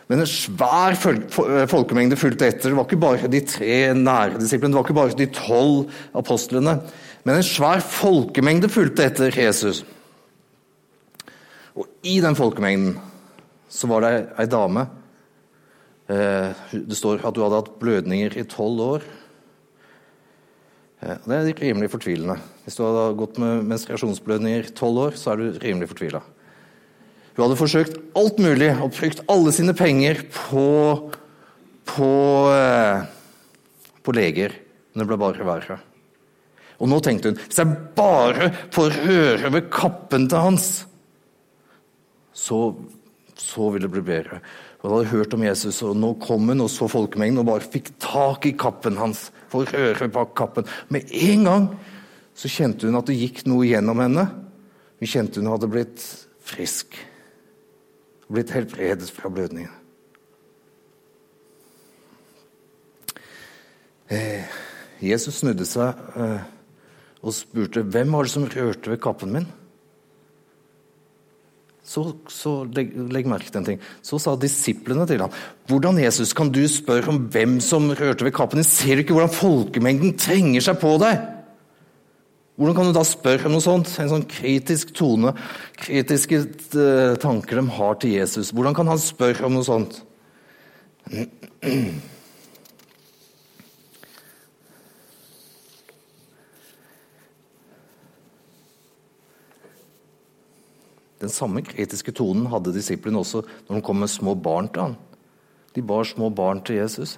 Men 0.07 0.23
en 0.23 0.31
svær 0.31 0.95
eh, 0.95 1.67
folkemengde 1.71 2.19
fulgte 2.19 2.49
etter. 2.49 2.71
Det 2.71 2.79
var 2.79 2.87
ikke 2.87 3.03
bare 3.03 3.31
de 3.31 3.43
tre 3.47 3.81
nære 3.99 4.41
disiplene, 4.41 4.73
det 4.73 4.79
var 4.79 4.87
ikke 4.87 5.01
bare 5.01 5.19
de 5.19 5.29
tolv 5.35 5.99
apostlene. 6.17 6.79
Men 7.27 7.41
en 7.41 7.47
svær 7.47 7.83
folkemengde 7.83 8.71
fulgte 8.71 9.09
etter 9.09 9.35
Jesus. 9.35 9.83
Og 11.77 11.91
i 12.07 12.21
den 12.25 12.39
folkemengden 12.39 12.95
så 13.69 13.91
var 13.91 14.07
det 14.07 14.15
ei 14.39 14.47
dame. 14.49 14.87
Eh, 16.07 16.67
det 16.71 16.97
står 16.97 17.25
at 17.27 17.35
hun 17.35 17.49
hadde 17.49 17.61
hatt 17.61 17.75
blødninger 17.83 18.39
i 18.39 18.47
tolv 18.49 18.85
år. 18.87 19.09
Eh, 21.05 21.19
det 21.26 21.37
er 21.37 21.61
rimelig 21.61 21.91
fortvilende. 21.93 22.38
Hvis 22.65 22.79
du 22.79 22.85
hadde 22.87 23.11
gått 23.21 23.41
med 23.43 23.67
menstruasjonsblødninger 23.69 24.69
i 24.71 24.75
tolv 24.76 25.03
år, 25.09 25.19
så 25.21 25.35
er 25.35 25.43
du 25.43 25.61
rimelig 25.61 25.91
fortvila. 25.93 26.23
Hun 27.37 27.45
hadde 27.45 27.59
forsøkt 27.61 27.99
alt 28.17 28.38
mulig 28.41 28.71
og 28.81 28.95
brukt 28.97 29.21
alle 29.29 29.53
sine 29.53 29.75
penger 29.76 30.23
på, 30.33 30.65
på, 31.91 32.12
eh, 32.55 33.05
på 34.00 34.17
leger, 34.17 34.57
men 34.95 35.05
det 35.05 35.11
ble 35.11 35.21
bare 35.21 35.49
verre. 35.49 35.79
Og 36.81 36.88
nå 36.88 37.00
tenkte 37.05 37.33
hun 37.33 37.38
hvis 37.41 37.61
jeg 37.61 37.76
bare 37.97 38.50
får 38.73 38.97
røre 39.05 39.53
ved 39.53 39.69
kappen 39.73 40.29
til 40.33 40.45
hans, 40.49 40.71
så, 42.37 42.59
så 43.37 43.71
vil 43.73 43.85
det 43.85 43.93
bli 43.93 44.02
bedre. 44.05 44.40
Hun 44.81 44.93
hadde 44.93 45.11
hørt 45.11 45.35
om 45.37 45.45
Jesus, 45.45 45.83
og 45.85 45.97
nå 45.99 46.14
kom 46.23 46.49
hun 46.49 46.64
og 46.64 46.71
så 46.73 46.88
folkemengden 46.88 47.43
og 47.43 47.49
bare 47.50 47.69
fikk 47.69 47.93
tak 48.02 48.49
i 48.49 48.57
kappen 48.59 48.99
hans. 49.00 49.31
for 49.49 49.62
å 49.62 49.71
røre 49.71 50.09
bak 50.11 50.35
kappen. 50.35 50.66
Med 50.90 51.07
en 51.14 51.45
gang 51.45 51.66
så 52.35 52.49
kjente 52.50 52.88
hun 52.88 52.99
at 52.99 53.07
det 53.07 53.16
gikk 53.16 53.45
noe 53.47 53.66
gjennom 53.69 54.00
henne. 54.02 54.26
Hun 54.99 55.09
kjente 55.09 55.40
hun 55.40 55.52
hadde 55.52 55.71
blitt 55.71 56.02
frisk. 56.43 56.97
Blitt 58.26 58.50
helbredet 58.50 59.09
fra 59.14 59.31
blødningen. 59.31 59.71
Eh, 64.09 64.45
Jesus 65.02 65.40
snudde 65.40 65.66
seg 65.66 65.99
eh, 66.14 66.43
og 67.26 67.35
spurte 67.35 67.83
hvem 67.83 68.12
var 68.14 68.26
det 68.26 68.35
som 68.35 68.47
rørte 68.50 68.93
ved 68.93 69.02
kappen 69.02 69.33
min. 69.35 69.49
Så, 71.87 72.02
så 72.33 72.52
legg, 72.75 72.90
legg, 73.14 73.28
merke 73.31 73.47
til 73.47 73.61
en 73.61 73.69
ting. 73.69 73.83
Så 74.02 74.19
sa 74.19 74.35
disiplene 74.40 75.07
til 75.07 75.23
ham 75.23 75.35
hvordan 75.71 76.00
Jesus, 76.02 76.35
kan 76.35 76.50
du 76.50 76.64
spørre 76.71 77.12
om 77.12 77.21
hvem 77.31 77.61
som 77.62 77.87
rørte 77.95 78.26
ved 78.26 78.35
kappen 78.35 78.59
din? 78.59 78.66
Ser 78.66 78.99
du 78.99 79.05
ikke 79.05 79.14
hvordan 79.14 79.35
folkemengden 79.35 80.16
trenger 80.19 80.66
seg 80.66 80.81
på 80.83 80.97
deg? 81.02 81.23
Hvordan 82.57 82.76
kan 82.78 82.88
du 82.88 82.97
da 82.97 83.05
spørre 83.05 83.47
om 83.47 83.55
noe 83.55 83.62
sånt? 83.64 83.90
En 84.00 84.11
sånn 84.11 84.26
kritisk 84.31 84.95
tone, 84.97 85.35
kritiske 85.76 86.40
uh, 86.75 87.14
tanker 87.21 87.61
de 87.61 87.66
har 87.76 87.99
til 88.00 88.16
Jesus. 88.16 88.50
Hvordan 88.57 88.76
kan 88.78 88.88
han 88.90 89.02
spørre 89.02 89.47
om 89.47 89.59
noe 89.59 89.66
sånt? 89.66 90.00
Den 101.26 101.35
samme 101.35 101.64
kritiske 101.66 102.14
tonen 102.14 102.47
hadde 102.52 102.75
disiplene 102.76 103.18
også 103.18 103.42
når 103.66 103.80
de 103.80 103.85
kom 103.85 103.99
med 103.99 104.12
små 104.12 104.37
barn 104.38 104.68
til 104.71 104.85
ham. 104.85 104.99
De 105.75 105.83
bar 105.83 106.06
små 106.06 106.30
barn 106.30 106.62
til 106.64 106.78
Jesus. 106.78 107.16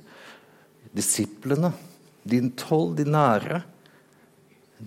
Disiplene, 0.97 1.75
de 2.25 2.41
tolv, 2.57 2.95
de 2.97 3.05
nære, 3.05 3.61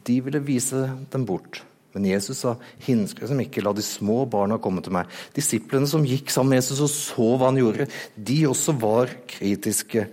de 0.08 0.16
ville 0.26 0.42
vise 0.42 0.88
dem 1.14 1.28
bort. 1.30 1.62
Men 1.94 2.08
Jesus 2.08 2.42
sa, 2.42 2.56
'Hindre 2.80 3.28
som 3.28 3.40
ikke, 3.40 3.62
la 3.62 3.74
de 3.76 3.84
små 3.84 4.26
barna 4.26 4.58
komme 4.58 4.82
til 4.82 4.96
meg.' 4.96 5.12
Disiplene 5.36 5.88
som 5.88 6.06
gikk 6.08 6.32
sammen 6.32 6.56
med 6.56 6.64
Jesus 6.64 6.82
og 6.82 6.90
så 6.90 7.28
hva 7.38 7.52
han 7.52 7.60
gjorde, 7.60 7.88
de 8.16 8.48
også 8.48 8.74
var 8.80 9.12
kritiske 9.28 10.08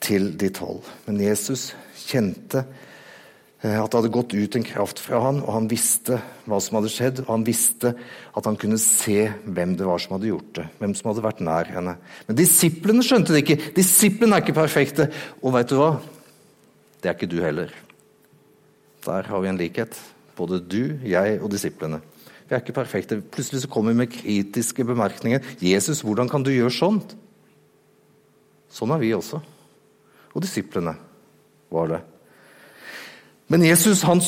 til 0.00 0.36
de 0.36 0.50
tolv. 0.50 0.84
Men 1.06 1.22
Jesus 1.22 1.72
kjente 2.06 2.66
at 3.64 3.88
det 3.88 3.96
hadde 3.96 4.12
gått 4.12 4.34
ut 4.36 4.56
en 4.58 4.66
kraft 4.66 4.98
fra 5.00 5.20
han, 5.24 5.38
og 5.40 5.54
han 5.54 5.68
visste 5.70 6.18
hva 6.44 6.58
som 6.60 6.76
hadde 6.76 6.90
skjedd. 6.92 7.22
Og 7.24 7.30
han 7.32 7.46
visste 7.46 7.94
at 8.36 8.48
han 8.48 8.58
kunne 8.60 8.78
se 8.80 9.30
hvem 9.46 9.72
det 9.78 9.86
var 9.88 10.02
som 10.02 10.16
hadde 10.16 10.28
gjort 10.28 10.50
det. 10.58 10.66
Hvem 10.82 10.94
som 10.98 11.08
hadde 11.10 11.24
vært 11.24 11.40
nær 11.44 11.70
henne. 11.72 11.96
Men 12.28 12.38
disiplene 12.38 13.04
skjønte 13.06 13.32
det 13.32 13.42
ikke. 13.44 13.58
Disiplene 13.78 14.36
er 14.36 14.44
ikke 14.44 14.58
perfekte. 14.58 15.08
Og 15.40 15.56
veit 15.56 15.72
du 15.72 15.78
hva? 15.80 15.94
Det 17.00 17.10
er 17.10 17.16
ikke 17.16 17.30
du 17.32 17.40
heller. 17.42 17.72
Der 19.06 19.30
har 19.30 19.42
vi 19.42 19.50
en 19.50 19.60
likhet. 19.60 19.96
Både 20.36 20.60
du, 20.60 20.98
jeg 21.06 21.38
og 21.40 21.48
disiplene. 21.54 22.02
Vi 22.46 22.54
er 22.54 22.60
ikke 22.60 22.76
perfekte. 22.76 23.22
Plutselig 23.34 23.64
så 23.64 23.70
kommer 23.72 23.94
vi 23.94 24.02
med 24.04 24.12
kritiske 24.12 24.84
bemerkninger. 24.84 25.40
'Jesus, 25.58 26.04
hvordan 26.04 26.28
kan 26.28 26.44
du 26.44 26.52
gjøre 26.52 26.70
sånt?' 26.70 27.16
Sånn 28.70 28.92
er 28.92 29.00
vi 29.00 29.14
også. 29.16 29.40
Og 30.34 30.42
disiplene 30.44 30.92
var 31.72 31.88
det. 31.88 32.02
Men 33.52 33.62
Jesus 33.62 34.02
han, 34.02 34.22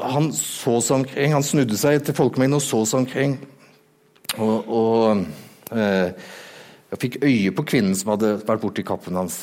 han 0.00 0.30
så 0.32 0.78
seg 0.80 1.02
omkring, 1.02 1.34
han 1.36 1.44
snudde 1.44 1.76
seg 1.76 2.00
til 2.04 2.16
folkemengden 2.16 2.56
og 2.56 2.64
så 2.64 2.80
seg 2.88 3.02
omkring. 3.02 3.36
Og, 4.40 4.70
og 4.72 5.76
eh, 5.76 6.14
jeg 6.94 7.02
fikk 7.02 7.18
øye 7.26 7.52
på 7.54 7.66
kvinnen 7.74 7.96
som 7.98 8.14
hadde 8.14 8.38
vært 8.46 8.62
borti 8.64 8.84
kappen 8.86 9.20
hans. 9.20 9.42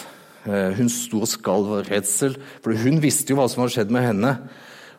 Eh, 0.50 0.74
hun 0.78 0.90
sto 0.90 1.22
og 1.22 1.30
skalv 1.30 1.70
av 1.78 1.90
redsel, 1.92 2.38
for 2.66 2.74
hun 2.74 2.98
visste 3.04 3.34
jo 3.34 3.38
hva 3.38 3.46
som 3.52 3.62
hadde 3.62 3.76
skjedd 3.76 3.94
med 3.94 4.08
henne. 4.08 4.32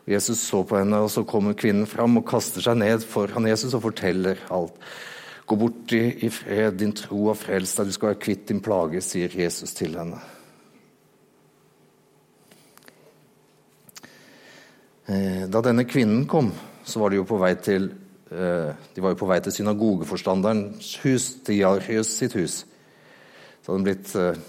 Og 0.03 0.13
Jesus 0.15 0.43
så 0.47 0.61
på 0.67 0.79
henne, 0.79 1.01
og 1.03 1.11
så 1.11 1.25
kommer 1.27 1.57
kvinnen 1.59 1.89
fram 1.89 2.15
og 2.19 2.27
kaster 2.27 2.63
seg 2.63 2.79
ned 2.79 3.03
foran 3.07 3.49
Jesus 3.51 3.75
og 3.75 3.83
forteller 3.89 4.39
alt. 4.55 4.77
Gå 5.47 5.57
bort 5.59 5.91
i, 5.95 6.05
i 6.23 6.29
fred, 6.31 6.79
din 6.79 6.95
tro 6.95 7.27
har 7.27 7.39
frelst 7.39 7.79
deg, 7.79 7.91
du 7.91 7.97
skal 7.97 8.13
være 8.13 8.23
kvitt 8.23 8.47
din 8.47 8.63
plage, 8.63 9.03
sier 9.03 9.35
Jesus 9.35 9.75
til 9.75 9.99
henne. 9.99 10.21
Da 15.05 15.59
denne 15.65 15.83
kvinnen 15.83 16.23
kom, 16.31 16.53
så 16.87 17.01
var 17.01 17.11
de 17.11 17.19
jo 17.19 17.25
på 17.27 17.39
vei 17.41 17.53
til 17.59 17.89
eh, 18.31 18.71
på 18.95 19.29
vei 19.29 19.39
til 19.43 19.55
synagogeforstanderens 19.55 20.95
hus, 21.03 21.29
til 21.45 21.61
Jarhius 21.61 22.13
sitt 22.17 22.35
hus. 22.39 22.63
Så 23.61 23.71
hadde 23.71 23.79
hun 23.79 23.87
blitt 23.87 24.15
eh, 24.19 24.39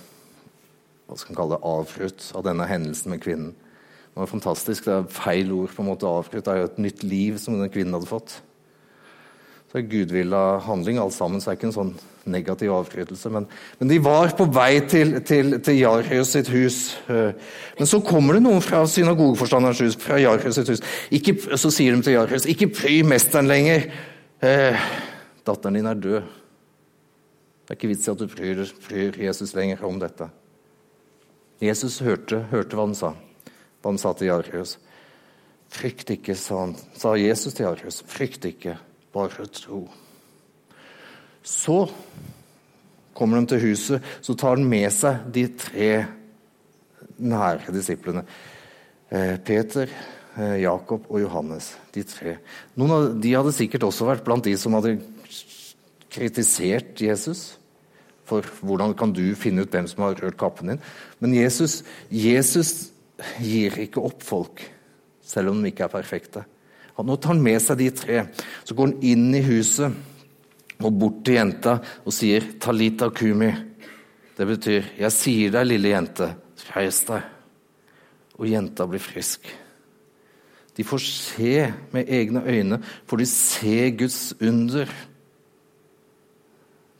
hva 1.04 1.18
skal 1.18 1.34
man 1.34 1.40
kalle 1.40 1.56
det, 1.56 1.68
avbrutt 1.68 2.30
av 2.34 2.46
denne 2.46 2.66
hendelsen 2.68 3.12
med 3.12 3.22
kvinnen. 3.22 3.52
Det 4.14 4.22
var 4.22 4.30
fantastisk. 4.30 4.86
Det 4.86 4.94
er 4.94 5.10
feil 5.10 5.52
ord 5.52 5.74
på 5.74 5.82
en 5.82 5.90
måte 5.90 6.08
avbrutt. 6.08 6.46
Det 6.46 6.52
er 6.52 6.62
jo 6.62 6.70
et 6.70 6.82
nytt 6.86 7.02
liv 7.06 7.38
som 7.42 7.56
denne 7.56 7.70
kvinnen 7.72 7.96
hadde 7.96 8.10
fått. 8.10 8.38
Så 9.74 9.80
er 9.80 9.88
gudvilla 9.90 10.40
handling 10.62 11.00
alt 11.02 11.16
sammen, 11.16 11.40
så 11.42 11.50
er 11.50 11.56
det 11.56 11.58
ikke 11.58 11.66
en 11.66 11.72
sånn 11.74 11.88
negativ 12.30 12.70
avbrytelse. 12.76 13.30
Men, 13.34 13.48
men, 13.80 13.88
de 13.90 13.96
var 14.04 14.30
på 14.38 14.46
vei 14.54 14.76
til, 14.86 15.16
til, 15.26 15.56
til 15.66 15.80
Jarheus 15.80 16.30
sitt 16.30 16.46
hus. 16.54 16.76
Eh, 17.10 17.34
men 17.80 17.90
så 17.90 17.98
kommer 18.06 18.38
det 18.38 18.44
noen 18.44 18.62
fra 18.62 18.84
synagogeforstanderens 18.86 19.82
hus, 19.82 19.96
fra 19.98 20.20
Jarius 20.22 20.60
sitt 20.60 20.70
hus. 20.70 20.84
Ikke, 21.18 21.34
så 21.58 21.72
sier 21.74 21.98
de 21.98 22.06
til 22.06 22.14
Jarius, 22.14 22.46
ikke 22.54 22.70
pry 22.70 23.00
mesteren 23.02 23.50
lenger. 23.50 23.88
Eh, 24.46 24.86
datteren 25.42 25.80
din 25.80 25.90
er 25.90 26.06
død. 26.06 26.30
Det 27.66 27.74
er 27.74 27.82
ikke 27.82 27.92
vits 27.96 28.06
i 28.06 28.14
at 28.14 28.22
du 28.22 28.30
pryr, 28.30 28.64
pryr 28.86 29.20
Jesus 29.26 29.58
lenger 29.58 29.82
om 29.90 29.98
dette. 29.98 30.30
Jesus 31.66 31.98
hørte, 32.06 32.44
hørte 32.54 32.78
hva 32.78 32.86
han 32.92 32.98
sa. 33.02 33.16
Hva 33.82 33.90
han 33.90 34.02
sa 34.06 34.14
til 34.14 34.30
Jarius. 34.30 34.78
Frykt 35.74 36.14
ikke, 36.14 36.38
sa, 36.38 36.62
han, 36.68 36.78
sa 36.94 37.18
Jesus 37.18 37.58
til 37.58 37.72
Jarius, 37.72 38.04
Frykt 38.06 38.52
ikke 38.54 38.78
bare 39.14 39.46
tro. 39.54 39.84
Så 41.44 41.78
kommer 43.14 43.40
de 43.40 43.54
til 43.54 43.62
huset, 43.70 44.04
så 44.24 44.34
tar 44.34 44.58
han 44.58 44.68
med 44.68 44.90
seg 44.92 45.28
de 45.34 45.46
tre 45.60 45.90
nære 47.22 47.74
disiplene. 47.74 48.24
Eh, 49.10 49.36
Peter, 49.44 49.90
eh, 50.36 50.56
Jakob 50.64 51.06
og 51.08 51.20
Johannes. 51.22 51.74
De 51.94 52.02
tre. 52.02 52.38
Noen 52.76 52.90
av 52.90 53.20
de 53.20 53.34
hadde 53.34 53.54
sikkert 53.54 53.86
også 53.86 54.08
vært 54.08 54.24
blant 54.26 54.44
de 54.44 54.56
som 54.58 54.74
hadde 54.74 54.98
kritisert 56.10 56.98
Jesus. 56.98 57.56
For 58.24 58.42
hvordan 58.64 58.96
kan 58.96 59.12
du 59.12 59.34
finne 59.36 59.62
ut 59.62 59.70
hvem 59.70 59.86
som 59.90 60.06
har 60.06 60.16
rørt 60.16 60.38
kappen 60.40 60.72
din? 60.72 60.82
Men 61.20 61.36
Jesus, 61.36 61.82
Jesus 62.10 62.90
gir 63.38 63.76
ikke 63.84 64.02
opp 64.02 64.24
folk, 64.24 64.64
selv 65.22 65.52
om 65.52 65.62
de 65.62 65.70
ikke 65.70 65.84
er 65.86 65.92
perfekte. 65.92 66.44
Nå 67.02 67.16
tar 67.16 67.34
han 67.34 67.42
med 67.42 67.58
seg 67.62 67.80
de 67.80 67.90
tre. 67.90 68.26
Så 68.62 68.74
går 68.74 68.92
han 68.92 69.02
inn 69.02 69.34
i 69.34 69.42
huset 69.42 69.94
og 70.84 70.94
bort 70.98 71.22
til 71.26 71.38
jenta 71.38 71.78
og 72.04 72.12
sier 72.14 72.40
'Talita 72.58 73.10
kumi'. 73.10 73.54
Det 74.36 74.46
betyr 74.46 74.84
'Jeg 74.98 75.12
sier 75.12 75.50
deg, 75.50 75.66
lille 75.66 75.88
jente, 75.88 76.36
reis 76.74 77.04
deg'. 77.04 77.22
Og 78.38 78.46
jenta 78.46 78.86
blir 78.86 79.00
frisk. 79.00 79.40
De 80.76 80.84
får 80.84 80.98
se 80.98 81.72
med 81.92 82.08
egne 82.08 82.42
øyne, 82.42 82.82
får 83.06 83.16
de 83.16 83.26
se 83.26 83.90
Guds 83.90 84.34
under. 84.40 84.88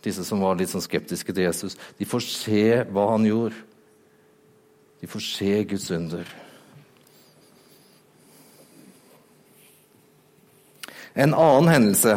Disse 0.05 0.25
som 0.25 0.41
var 0.41 0.55
litt 0.55 0.69
sånn 0.69 0.85
skeptiske 0.85 1.33
til 1.33 1.45
Jesus. 1.45 1.77
De 1.99 2.05
får 2.05 2.21
se 2.21 2.85
hva 2.85 3.11
han 3.11 3.25
gjorde. 3.25 3.55
De 5.01 5.07
får 5.07 5.21
se 5.21 5.65
Guds 5.65 5.91
under. 5.91 6.44
En 11.15 11.31
annen 11.31 11.71
hendelse 11.71 12.17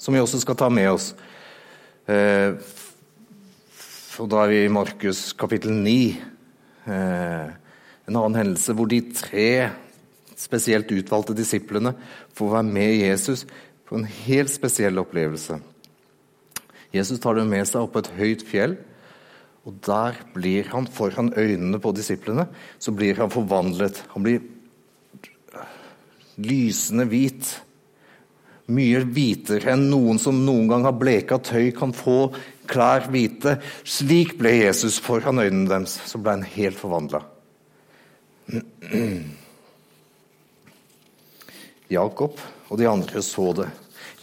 som 0.00 0.14
vi 0.16 0.20
også 0.22 0.40
skal 0.40 0.56
ta 0.56 0.70
med 0.72 0.88
oss. 0.88 1.10
Eh, 2.08 2.56
og 4.18 4.30
da 4.32 4.40
er 4.40 4.52
vi 4.54 4.62
i 4.64 4.70
Markus 4.72 5.34
kapittel 5.36 5.74
9. 5.76 5.96
Eh, 6.88 7.50
en 8.08 8.16
annen 8.16 8.38
hendelse 8.40 8.72
hvor 8.72 8.88
de 8.88 9.02
tre 9.12 9.50
spesielt 10.32 10.88
utvalgte 10.96 11.36
disiplene 11.36 11.92
får 12.38 12.54
være 12.54 12.70
med 12.70 12.94
Jesus 13.02 13.44
på 13.84 14.00
en 14.00 14.08
helt 14.24 14.54
spesiell 14.54 15.04
opplevelse. 15.04 15.60
Jesus 16.96 17.20
tar 17.20 17.36
dem 17.36 17.52
med 17.52 17.68
seg 17.68 17.84
opp 17.84 17.98
på 17.98 18.06
et 18.06 18.12
høyt 18.16 18.48
fjell. 18.48 18.80
Og 19.68 19.76
der 19.84 20.16
blir 20.32 20.72
han 20.72 20.88
foran 20.88 21.34
øynene 21.36 21.76
på 21.84 21.92
disiplene 21.92 22.48
så 22.80 22.96
blir 22.96 23.20
han 23.20 23.28
forvandlet. 23.28 24.06
Han 24.16 24.24
blir 24.24 24.40
lysende 26.40 27.04
hvit. 27.12 27.58
Mye 28.68 29.00
hvitere 29.00 29.72
enn 29.72 29.86
noen 29.88 30.18
som 30.20 30.44
noen 30.44 30.68
gang 30.68 30.84
har 30.84 30.96
bleka 31.00 31.38
tøy, 31.40 31.70
kan 31.76 31.92
få 31.96 32.28
klær 32.68 33.08
hvite. 33.08 33.56
Slik 33.88 34.36
ble 34.40 34.52
Jesus 34.58 34.98
foran 35.00 35.40
øynene 35.40 35.68
deres. 35.70 35.96
Så 36.04 36.20
ble 36.20 36.30
han 36.36 36.44
helt 36.44 36.76
forvandla. 36.76 37.22
Jakob 41.98 42.40
og 42.68 42.76
de 42.80 42.88
andre 42.90 43.22
så 43.24 43.52
det. 43.56 43.68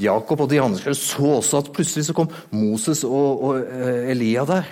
Jakob 0.01 0.41
og 0.43 0.49
de 0.51 0.59
andre 0.61 0.93
så 0.97 1.39
også 1.39 1.57
at 1.63 1.71
plutselig 1.73 2.05
så 2.09 2.13
kom 2.17 2.29
Moses 2.53 3.03
og, 3.07 3.43
og 3.47 3.61
eh, 3.63 4.11
Elia 4.11 4.45
der. 4.45 4.65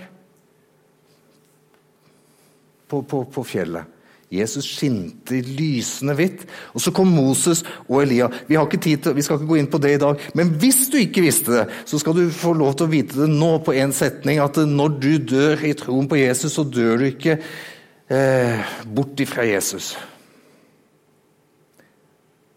På, 2.91 3.01
på, 3.01 3.23
på 3.25 3.43
fjellet. 3.47 3.89
Jesus 4.33 4.67
skinte 4.67 5.39
lysende 5.45 6.15
hvitt. 6.17 6.45
Og 6.73 6.83
så 6.83 6.93
kom 6.95 7.11
Moses 7.13 7.63
og 7.87 8.03
Elia. 8.03 8.29
Vi 8.47 8.57
har 8.57 8.67
ikke 8.67 8.81
tid 8.83 9.03
til, 9.03 9.17
vi 9.17 9.25
skal 9.25 9.39
ikke 9.39 9.51
gå 9.51 9.59
inn 9.61 9.69
på 9.71 9.81
det 9.83 9.95
i 9.95 10.01
dag, 10.01 10.23
men 10.37 10.53
hvis 10.61 10.87
du 10.93 10.99
ikke 11.01 11.25
visste 11.25 11.57
det, 11.57 11.65
så 11.89 11.99
skal 12.01 12.17
du 12.17 12.23
få 12.33 12.55
lov 12.57 12.77
til 12.77 12.87
å 12.87 12.93
vite 12.93 13.19
det 13.21 13.29
nå 13.31 13.51
på 13.65 13.75
én 13.77 13.93
setning, 13.95 14.41
at 14.43 14.57
når 14.57 14.97
du 15.03 15.11
dør 15.35 15.67
i 15.67 15.75
troen 15.77 16.09
på 16.09 16.21
Jesus, 16.21 16.55
så 16.57 16.65
dør 16.67 17.01
du 17.01 17.09
ikke 17.09 17.37
eh, 17.39 18.73
bort 18.89 19.21
ifra 19.23 19.45
Jesus. 19.47 19.93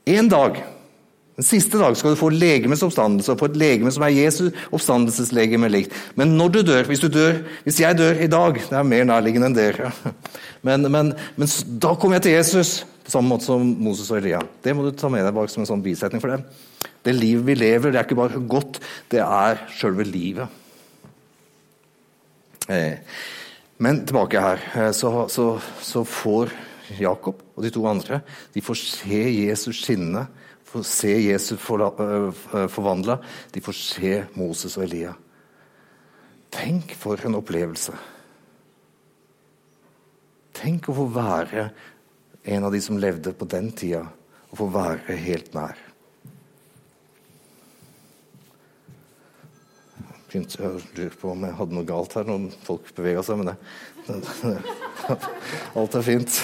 En 0.07 0.29
dag 0.31 0.63
den 1.37 1.45
siste 1.45 1.77
dag 1.77 1.97
skal 2.01 2.15
du 2.15 2.19
få 2.19 2.31
legemets 2.33 2.81
oppstandelse, 2.87 3.35
og 3.35 3.41
få 3.43 3.51
et 3.51 3.59
legeme 3.61 3.91
som 3.93 4.07
er 4.07 4.15
Jesus 4.15 4.55
oppstandelseslegeme 4.71 5.69
likt. 5.69 5.97
Men 6.17 6.33
når 6.39 6.55
du 6.55 6.61
dør, 6.65 6.87
hvis 6.89 7.03
du 7.03 7.11
dør, 7.13 7.43
hvis 7.67 7.81
jeg 7.83 7.99
dør 7.99 8.23
i 8.25 8.29
dag 8.33 8.57
Det 8.57 8.73
er 8.73 8.89
mer 8.89 9.05
nærliggende 9.05 9.51
enn 9.51 9.57
dere. 9.57 9.93
Men, 10.67 10.83
men, 10.91 11.13
men 11.39 11.51
da 11.79 11.93
kommer 11.95 12.17
jeg 12.17 12.23
til 12.25 12.33
Jesus, 12.33 12.71
på 13.07 13.13
samme 13.13 13.31
måte 13.31 13.47
som 13.47 13.61
Moses 13.63 14.09
og 14.11 14.17
Elia. 14.19 14.41
Det 14.65 14.73
må 14.75 14.83
du 14.83 14.89
ta 14.99 15.07
med 15.13 15.23
deg 15.23 15.37
bak 15.37 15.53
som 15.53 15.63
en 15.63 15.69
sånn 15.69 15.85
bisetning 15.85 16.19
for 16.19 16.33
dem. 16.33 16.43
Det 17.07 17.15
livet 17.15 17.47
vi 17.47 17.55
lever, 17.55 17.93
det 17.93 18.01
er 18.01 18.09
ikke 18.09 18.19
bare 18.19 18.41
godt, 18.51 18.81
det 19.13 19.21
er 19.23 19.61
sjølve 19.77 20.09
livet. 20.09 20.51
Eh, 22.67 22.99
men 23.79 24.03
tilbake 24.09 24.43
her. 24.43 24.65
Eh, 24.75 24.91
så, 24.97 25.13
så, 25.31 25.47
så 25.87 26.03
får 26.03 26.51
Jakob 26.99 27.45
og 27.55 27.63
de 27.63 27.71
to 27.75 27.85
andre 27.87 28.21
de 28.55 28.65
får 28.65 28.81
se 28.81 29.23
Jesus 29.47 29.85
skinne 29.85 30.27
får 30.77 30.89
se 30.91 31.13
Jesus 31.23 31.61
forvandla. 31.61 33.19
De 33.53 33.63
får 33.65 33.79
se 33.81 34.13
Moses 34.37 34.77
og 34.79 34.87
Elia. 34.87 35.15
Tenk 36.55 36.95
for 36.97 37.21
en 37.27 37.39
opplevelse. 37.39 37.97
Tenk 40.57 40.89
å 40.89 40.97
få 40.97 41.09
være 41.13 41.69
en 42.47 42.65
av 42.65 42.73
de 42.73 42.81
som 42.81 43.01
levde 43.01 43.35
på 43.37 43.49
den 43.51 43.73
tida, 43.77 44.07
og 44.53 44.61
få 44.63 44.71
være 44.73 45.19
helt 45.27 45.53
nær. 45.57 45.87
begynte 50.37 50.69
å 50.69 50.81
lure 50.97 51.17
på 51.17 51.31
om 51.33 51.45
jeg 51.47 51.57
hadde 51.57 51.77
noe 51.77 51.89
galt 51.89 52.17
her 52.19 52.27
når 52.29 52.49
folk 52.67 52.89
bevega 52.97 53.23
seg, 53.25 53.41
men 53.41 53.53
det, 53.53 53.57
Alt 55.79 55.97
er 55.97 56.05
fint. 56.05 56.41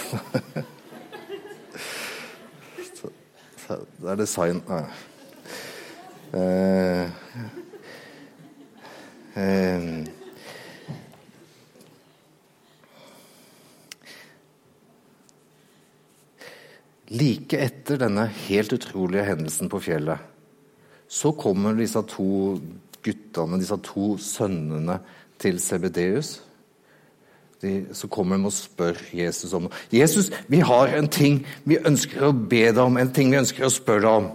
Det 4.02 4.10
er 4.10 4.18
design. 4.18 4.58
Nei. 4.66 4.82
eh, 6.34 7.10
eh, 9.38 10.08
Like 17.12 17.60
etter 17.60 18.00
denne 18.00 18.24
helt 18.48 18.72
utrolige 18.72 19.28
hendelsen 19.28 19.68
på 19.70 19.78
fjellet, 19.84 20.18
så 21.06 21.30
kommer 21.38 21.76
disse 21.78 22.00
to 22.08 22.56
guttene, 23.04 23.58
disse 23.60 23.76
to 23.84 24.16
sønnene 24.18 24.96
til 25.38 25.60
Sebedeus 25.60 26.40
de, 27.62 27.72
så 27.94 28.08
kommer 28.10 28.40
og 28.42 28.54
spør 28.54 28.98
Jesus 29.14 29.52
om. 29.54 29.68
Jesus, 29.92 30.30
vi 30.50 30.60
har 30.60 30.94
en 30.96 31.08
ting 31.08 31.42
vi 31.64 31.78
ønsker 31.78 32.28
å 32.28 32.32
be 32.34 32.64
deg 32.70 32.82
om, 32.82 32.98
en 32.98 33.12
ting 33.14 33.30
vi 33.30 33.40
ønsker 33.40 33.66
å 33.66 33.72
spørre 33.72 34.02
deg 34.06 34.22
om. 34.22 34.30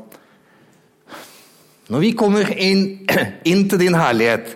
Når 1.92 2.04
vi 2.04 2.13
kommer 2.20 2.52
inn, 2.52 2.86
inn 3.52 3.66
til 3.70 3.84
din 3.84 3.98
herlighet, 3.98 4.56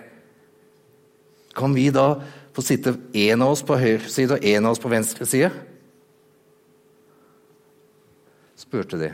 kan 1.56 1.74
vi 1.76 1.90
da 1.92 2.14
få 2.52 2.64
sitte 2.64 2.94
en 3.12 3.44
av 3.44 3.52
oss 3.52 3.64
på 3.64 3.76
høyre 3.80 4.08
side 4.12 4.36
og 4.38 4.48
en 4.54 4.66
av 4.66 4.74
oss 4.74 4.82
på 4.82 4.92
venstre 4.92 5.28
side? 5.28 5.52
spurte 8.62 8.96
de. 8.96 9.10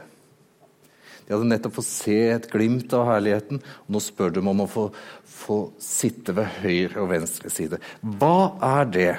De 1.27 1.35
hadde 1.35 1.49
nettopp 1.49 1.79
fått 1.81 1.89
se 1.89 2.19
et 2.33 2.47
glimt 2.53 2.93
av 2.97 3.09
herligheten, 3.09 3.59
og 3.61 3.95
nå 3.95 4.01
spør 4.01 4.37
de 4.37 4.43
om 4.45 4.63
å 4.65 4.69
få, 4.71 4.85
få 5.29 5.59
sitte 5.83 6.35
ved 6.37 6.61
høyre 6.63 7.03
og 7.03 7.11
venstre 7.11 7.51
side. 7.53 7.81
Hva 8.01 8.55
er 8.65 8.93
det? 8.95 9.11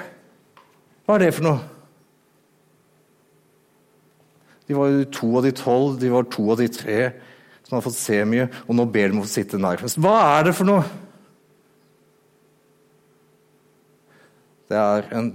Hva 1.10 1.16
er 1.18 1.24
det 1.24 1.32
for 1.34 1.42
noe? 1.42 1.58
De 4.70 4.76
var 4.78 4.92
jo 4.92 5.06
to 5.10 5.28
av 5.40 5.42
de 5.42 5.50
tolv, 5.58 5.96
de 5.98 6.10
var 6.12 6.28
to 6.30 6.44
av 6.54 6.60
de 6.60 6.68
tre 6.70 6.98
som 7.64 7.74
hadde 7.74 7.86
fått 7.88 7.96
se 7.98 8.18
mye, 8.30 8.44
og 8.70 8.76
nå 8.78 8.84
ber 8.94 9.10
de 9.10 9.16
om 9.16 9.24
å 9.24 9.26
sitte 9.26 9.58
nærmest. 9.58 9.98
Hva 9.98 10.12
er 10.36 10.46
det 10.46 10.52
for 10.54 10.68
noe? 10.68 10.84
Det 14.70 14.78
er 14.78 15.10
en 15.18 15.32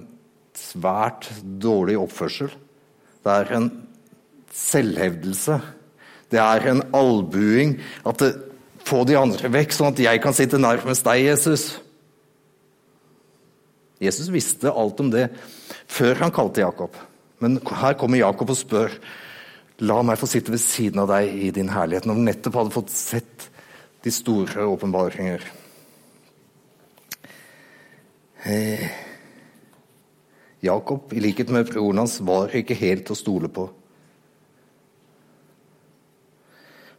svært 0.56 1.28
dårlig 1.44 1.98
oppførsel. 2.00 2.56
Det 3.28 3.36
er 3.42 3.52
en 3.58 3.68
selvhevdelse. 4.56 5.58
Det 6.32 6.40
er 6.40 6.70
en 6.72 6.86
albuing. 6.96 7.82
At 8.08 8.24
det, 8.24 8.32
Få 8.86 9.02
de 9.02 9.16
andre 9.18 9.50
vekk, 9.50 9.72
sånn 9.74 9.96
at 9.96 10.00
jeg 10.00 10.20
kan 10.22 10.36
sitte 10.38 10.60
nærmest 10.62 11.04
deg, 11.08 11.24
Jesus. 11.26 11.64
Jesus 13.98 14.30
visste 14.30 14.70
alt 14.70 15.00
om 15.02 15.10
det 15.10 15.32
før 15.92 16.22
han 16.24 16.34
kalte 16.36 16.64
Jakob. 16.64 16.96
Men 17.44 17.60
her 17.82 17.98
kommer 18.00 18.22
Jakob 18.22 18.54
og 18.54 18.60
spør 18.60 19.00
La 19.84 19.98
meg 20.08 20.16
få 20.16 20.28
sitte 20.32 20.54
ved 20.54 20.62
siden 20.64 21.02
av 21.04 21.10
deg 21.12 21.34
i 21.36 21.50
din 21.52 21.68
herlighet, 21.68 22.06
når 22.08 22.16
han 22.16 22.28
nettopp 22.30 22.56
hadde 22.62 22.72
fått 22.72 22.94
sett 22.96 23.50
de 24.06 24.14
store 24.14 24.64
åpenbaringer. 24.72 25.44
Eh. 28.48 28.86
Jakob, 30.64 31.12
i 31.12 31.20
likhet 31.20 31.52
med 31.52 31.68
broren 31.68 32.00
hans, 32.00 32.22
var 32.24 32.56
ikke 32.56 32.78
helt 32.80 33.12
å 33.12 33.18
stole 33.20 33.52
på. 33.52 33.68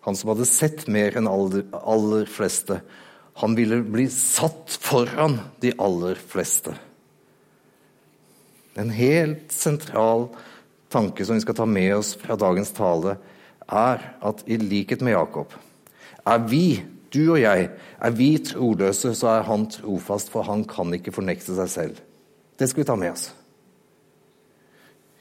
Han 0.07 0.19
som 0.19 0.35
hadde 0.35 0.47
sett 0.47 0.85
mer 0.93 1.17
enn 1.19 1.31
aller, 1.31 1.65
aller 1.81 2.29
fleste. 2.31 2.83
Han 3.41 3.57
ville 3.59 3.81
bli 3.83 4.05
satt 4.13 4.77
foran 4.85 5.41
de 5.65 5.73
aller 5.83 6.21
fleste. 6.21 6.77
En 8.77 8.91
helt 8.93 9.53
sentral 9.53 10.29
tanke 10.93 11.25
som 11.25 11.37
vi 11.37 11.45
skal 11.45 11.57
ta 11.59 11.67
med 11.69 11.95
oss 11.97 12.15
fra 12.21 12.37
dagens 12.39 12.75
tale, 12.77 13.17
er 13.67 14.03
at 14.23 14.45
i 14.47 14.59
likhet 14.61 15.03
med 15.03 15.17
Jakob 15.17 15.55
er 16.27 16.43
vi, 16.51 16.83
du 17.15 17.33
og 17.33 17.41
jeg, 17.41 17.69
er 18.03 18.15
vi 18.19 18.31
troløse, 18.43 19.13
så 19.15 19.37
er 19.37 19.47
han 19.47 19.69
trofast, 19.71 20.31
for 20.33 20.47
han 20.47 20.65
kan 20.69 20.91
ikke 20.95 21.15
fornekte 21.15 21.55
seg 21.55 21.71
selv. 21.71 22.01
Det 22.59 22.69
skal 22.69 22.83
vi 22.83 22.89
ta 22.89 22.97
med 22.99 23.15
oss. 23.15 23.29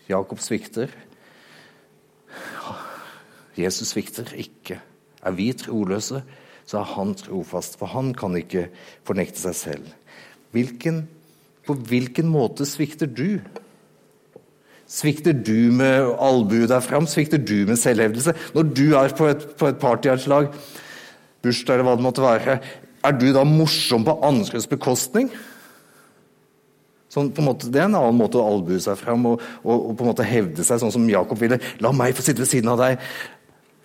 Jakob 0.10 0.42
svikter. 0.42 0.90
Jesus 3.58 3.94
svikter 3.94 4.34
ikke. 4.38 4.80
Er 5.26 5.38
vi 5.38 5.52
troløse, 5.58 6.24
så 6.66 6.82
er 6.82 6.90
han 6.96 7.14
trofast, 7.18 7.78
for 7.78 7.94
han 7.94 8.14
kan 8.18 8.36
ikke 8.38 8.68
fornekte 9.06 9.42
seg 9.46 9.58
selv. 9.58 9.94
Hvilken 10.56 11.06
på 11.66 11.76
hvilken 11.90 12.30
måte 12.32 12.68
svikter 12.70 13.10
du? 13.10 13.40
Svikter 14.86 15.34
du 15.34 15.72
med 15.74 16.12
albuen 16.22 16.70
der 16.70 16.84
fram? 16.86 17.08
Svikter 17.10 17.42
du 17.42 17.66
med 17.66 17.80
selvhevdelse? 17.82 18.36
Når 18.54 18.70
du 18.78 18.86
er 19.00 19.16
på 19.18 19.30
et, 19.32 19.46
på 19.58 19.72
et 19.72 19.82
partyarslag, 19.82 20.52
bursdag 21.42 21.78
eller 21.78 21.88
hva 21.88 21.98
det 21.98 22.06
måtte 22.06 22.26
være, 22.26 22.60
er 23.06 23.18
du 23.18 23.28
da 23.34 23.44
morsom 23.46 24.06
på 24.06 24.18
andres 24.26 24.70
bekostning? 24.70 25.32
Sånn, 27.16 27.32
måte, 27.46 27.70
det 27.72 27.80
er 27.80 27.88
en 27.88 27.98
annen 27.98 28.18
måte 28.20 28.42
å 28.42 28.46
albue 28.50 28.82
seg 28.84 28.98
fram 29.00 29.26
og, 29.30 29.44
og, 29.64 29.74
og, 29.74 29.92
på 29.96 30.04
en 30.04 30.12
måte 30.12 30.28
hevde 30.28 30.66
seg, 30.68 30.82
sånn 30.82 30.94
som 30.94 31.10
Jakob 31.10 31.40
ville. 31.40 31.62
La 31.82 31.94
meg 31.96 32.18
få 32.18 32.26
sitte 32.26 32.44
ved 32.44 32.52
siden 32.52 32.74
av 32.74 32.82
deg. 32.82 33.04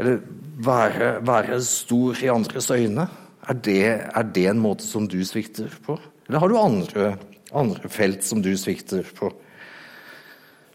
Eller 0.01 0.19
være, 0.67 1.11
være 1.29 1.61
stor 1.65 2.25
i 2.25 2.31
andres 2.33 2.71
øyne. 2.75 3.07
Er 3.51 3.61
det, 3.65 3.83
er 4.05 4.33
det 4.35 4.47
en 4.51 4.61
måte 4.61 4.85
som 4.85 5.07
du 5.09 5.21
svikter 5.25 5.71
på? 5.87 5.97
Eller 6.27 6.43
har 6.43 6.51
du 6.51 6.59
andre 6.59 7.13
andre 7.53 7.91
felt 7.91 8.25
som 8.27 8.43
du 8.43 8.53
svikter 8.59 9.07
på. 9.17 9.31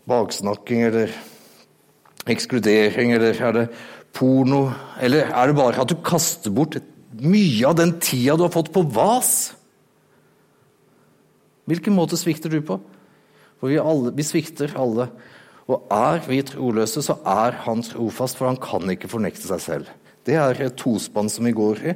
Baksnakking 0.09 0.83
eller 0.85 1.13
ekskludering, 2.29 3.13
eller 3.15 3.41
er 3.41 3.55
det 3.55 3.67
porno? 4.15 4.67
Eller 5.01 5.29
er 5.31 5.49
det 5.49 5.57
bare 5.57 5.81
at 5.81 5.91
du 5.91 5.97
kaster 6.05 6.53
bort 6.53 6.77
mye 7.15 7.63
av 7.69 7.77
den 7.79 7.95
tida 8.03 8.35
du 8.37 8.45
har 8.45 8.53
fått 8.53 8.73
på 8.75 8.83
vas? 8.95 9.53
Hvilken 11.65 11.95
måte 11.97 12.17
svikter 12.19 12.51
du 12.53 12.59
på? 12.65 12.77
For 13.61 13.71
vi, 13.71 13.79
alle, 13.81 14.11
vi 14.13 14.25
svikter 14.25 14.75
alle. 14.77 15.09
Og 15.65 15.87
er 15.93 16.21
vi 16.27 16.43
troløse, 16.45 17.01
så 17.01 17.17
er 17.25 17.57
han 17.65 17.81
trofast, 17.85 18.37
for 18.37 18.51
han 18.51 18.59
kan 18.61 18.85
ikke 18.93 19.09
fornekte 19.09 19.47
seg 19.47 19.63
selv. 19.63 19.89
Det 20.25 20.37
er 20.37 20.61
et 20.61 20.77
tospann 20.77 21.29
som 21.31 21.47
vi 21.47 21.55
går 21.55 21.81
i. 21.81 21.95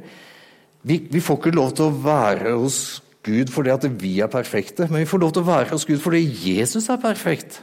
Vi, 0.86 0.96
vi, 1.12 1.20
får 1.22 1.38
ikke 1.38 1.54
lov 1.54 1.74
til 1.76 1.90
å 1.90 1.98
være 2.02 2.54
hos 2.56 3.00
Gud 3.26 3.52
fordi 3.52 3.72
at 3.72 3.84
vi 4.00 4.14
er 4.24 4.30
perfekte, 4.32 4.86
men 4.88 5.02
vi 5.02 5.10
får 5.10 5.20
lov 5.20 5.34
til 5.36 5.44
å 5.44 5.50
være 5.50 5.74
hos 5.74 5.84
Gud 5.88 6.00
fordi 6.00 6.22
Jesus 6.24 6.88
er 6.88 7.00
perfekt. 7.02 7.60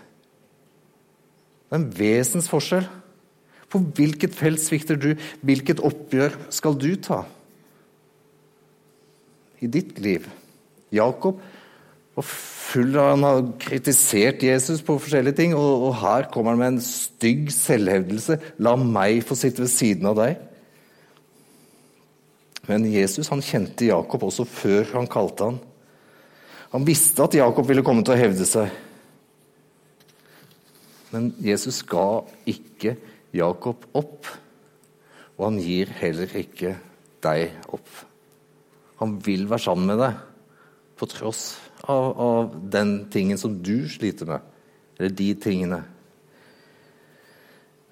Det 1.68 1.76
er 1.76 1.82
en 1.82 1.92
vesensforskjell. 1.98 2.88
På 3.68 3.82
hvilket 3.84 4.36
felt 4.38 4.62
svikter 4.64 5.00
du? 5.00 5.10
Hvilket 5.44 5.82
oppgjør 5.84 6.38
skal 6.56 6.78
du 6.80 6.94
ta? 7.04 7.26
I 9.60 9.68
ditt 9.68 9.98
liv. 10.00 10.30
Jakob 10.94 11.42
var 12.16 12.28
full 12.28 12.96
av 12.96 13.10
Han 13.12 13.26
har 13.26 13.42
kritisert 13.60 14.46
Jesus 14.46 14.84
på 14.86 14.96
forskjellige 15.02 15.40
ting, 15.42 15.56
og, 15.58 15.90
og 15.90 15.98
her 16.00 16.30
kommer 16.32 16.54
han 16.54 16.62
med 16.62 16.74
en 16.76 16.86
stygg 16.86 17.52
selvhevdelse. 17.52 18.40
La 18.64 18.78
meg 18.80 19.26
få 19.28 19.36
sitte 19.36 19.66
ved 19.66 19.74
siden 19.74 20.08
av 20.14 20.22
deg. 20.22 20.38
Men 22.68 22.86
Jesus 22.92 23.30
han 23.32 23.44
kjente 23.44 23.88
Jakob 23.88 24.28
også 24.28 24.46
før 24.48 24.92
han 24.98 25.08
kalte 25.12 25.52
han. 25.52 25.60
Han 26.74 26.88
visste 26.88 27.24
at 27.24 27.38
Jakob 27.38 27.68
ville 27.70 27.84
komme 27.86 28.04
til 28.04 28.16
å 28.18 28.20
hevde 28.20 28.48
seg. 28.48 28.68
Men 31.14 31.32
Jesus 31.40 31.80
ga 31.88 32.26
ikke 32.50 32.98
Jakob 33.36 33.88
opp, 33.96 34.28
og 35.38 35.46
han 35.46 35.62
gir 35.64 35.94
heller 36.02 36.34
ikke 36.36 36.76
deg 37.24 37.72
opp. 37.72 37.88
Han 39.00 39.16
vil 39.24 39.48
være 39.48 39.64
sammen 39.64 39.94
med 39.94 40.02
deg 40.02 40.20
på 40.98 41.08
tross 41.12 41.42
av, 41.86 42.08
av 42.20 42.56
den 42.74 42.98
tingen 43.14 43.40
som 43.40 43.56
du 43.64 43.88
sliter 43.90 44.28
med. 44.28 44.54
Eller 44.98 45.14
de 45.14 45.28
tingene. 45.40 45.84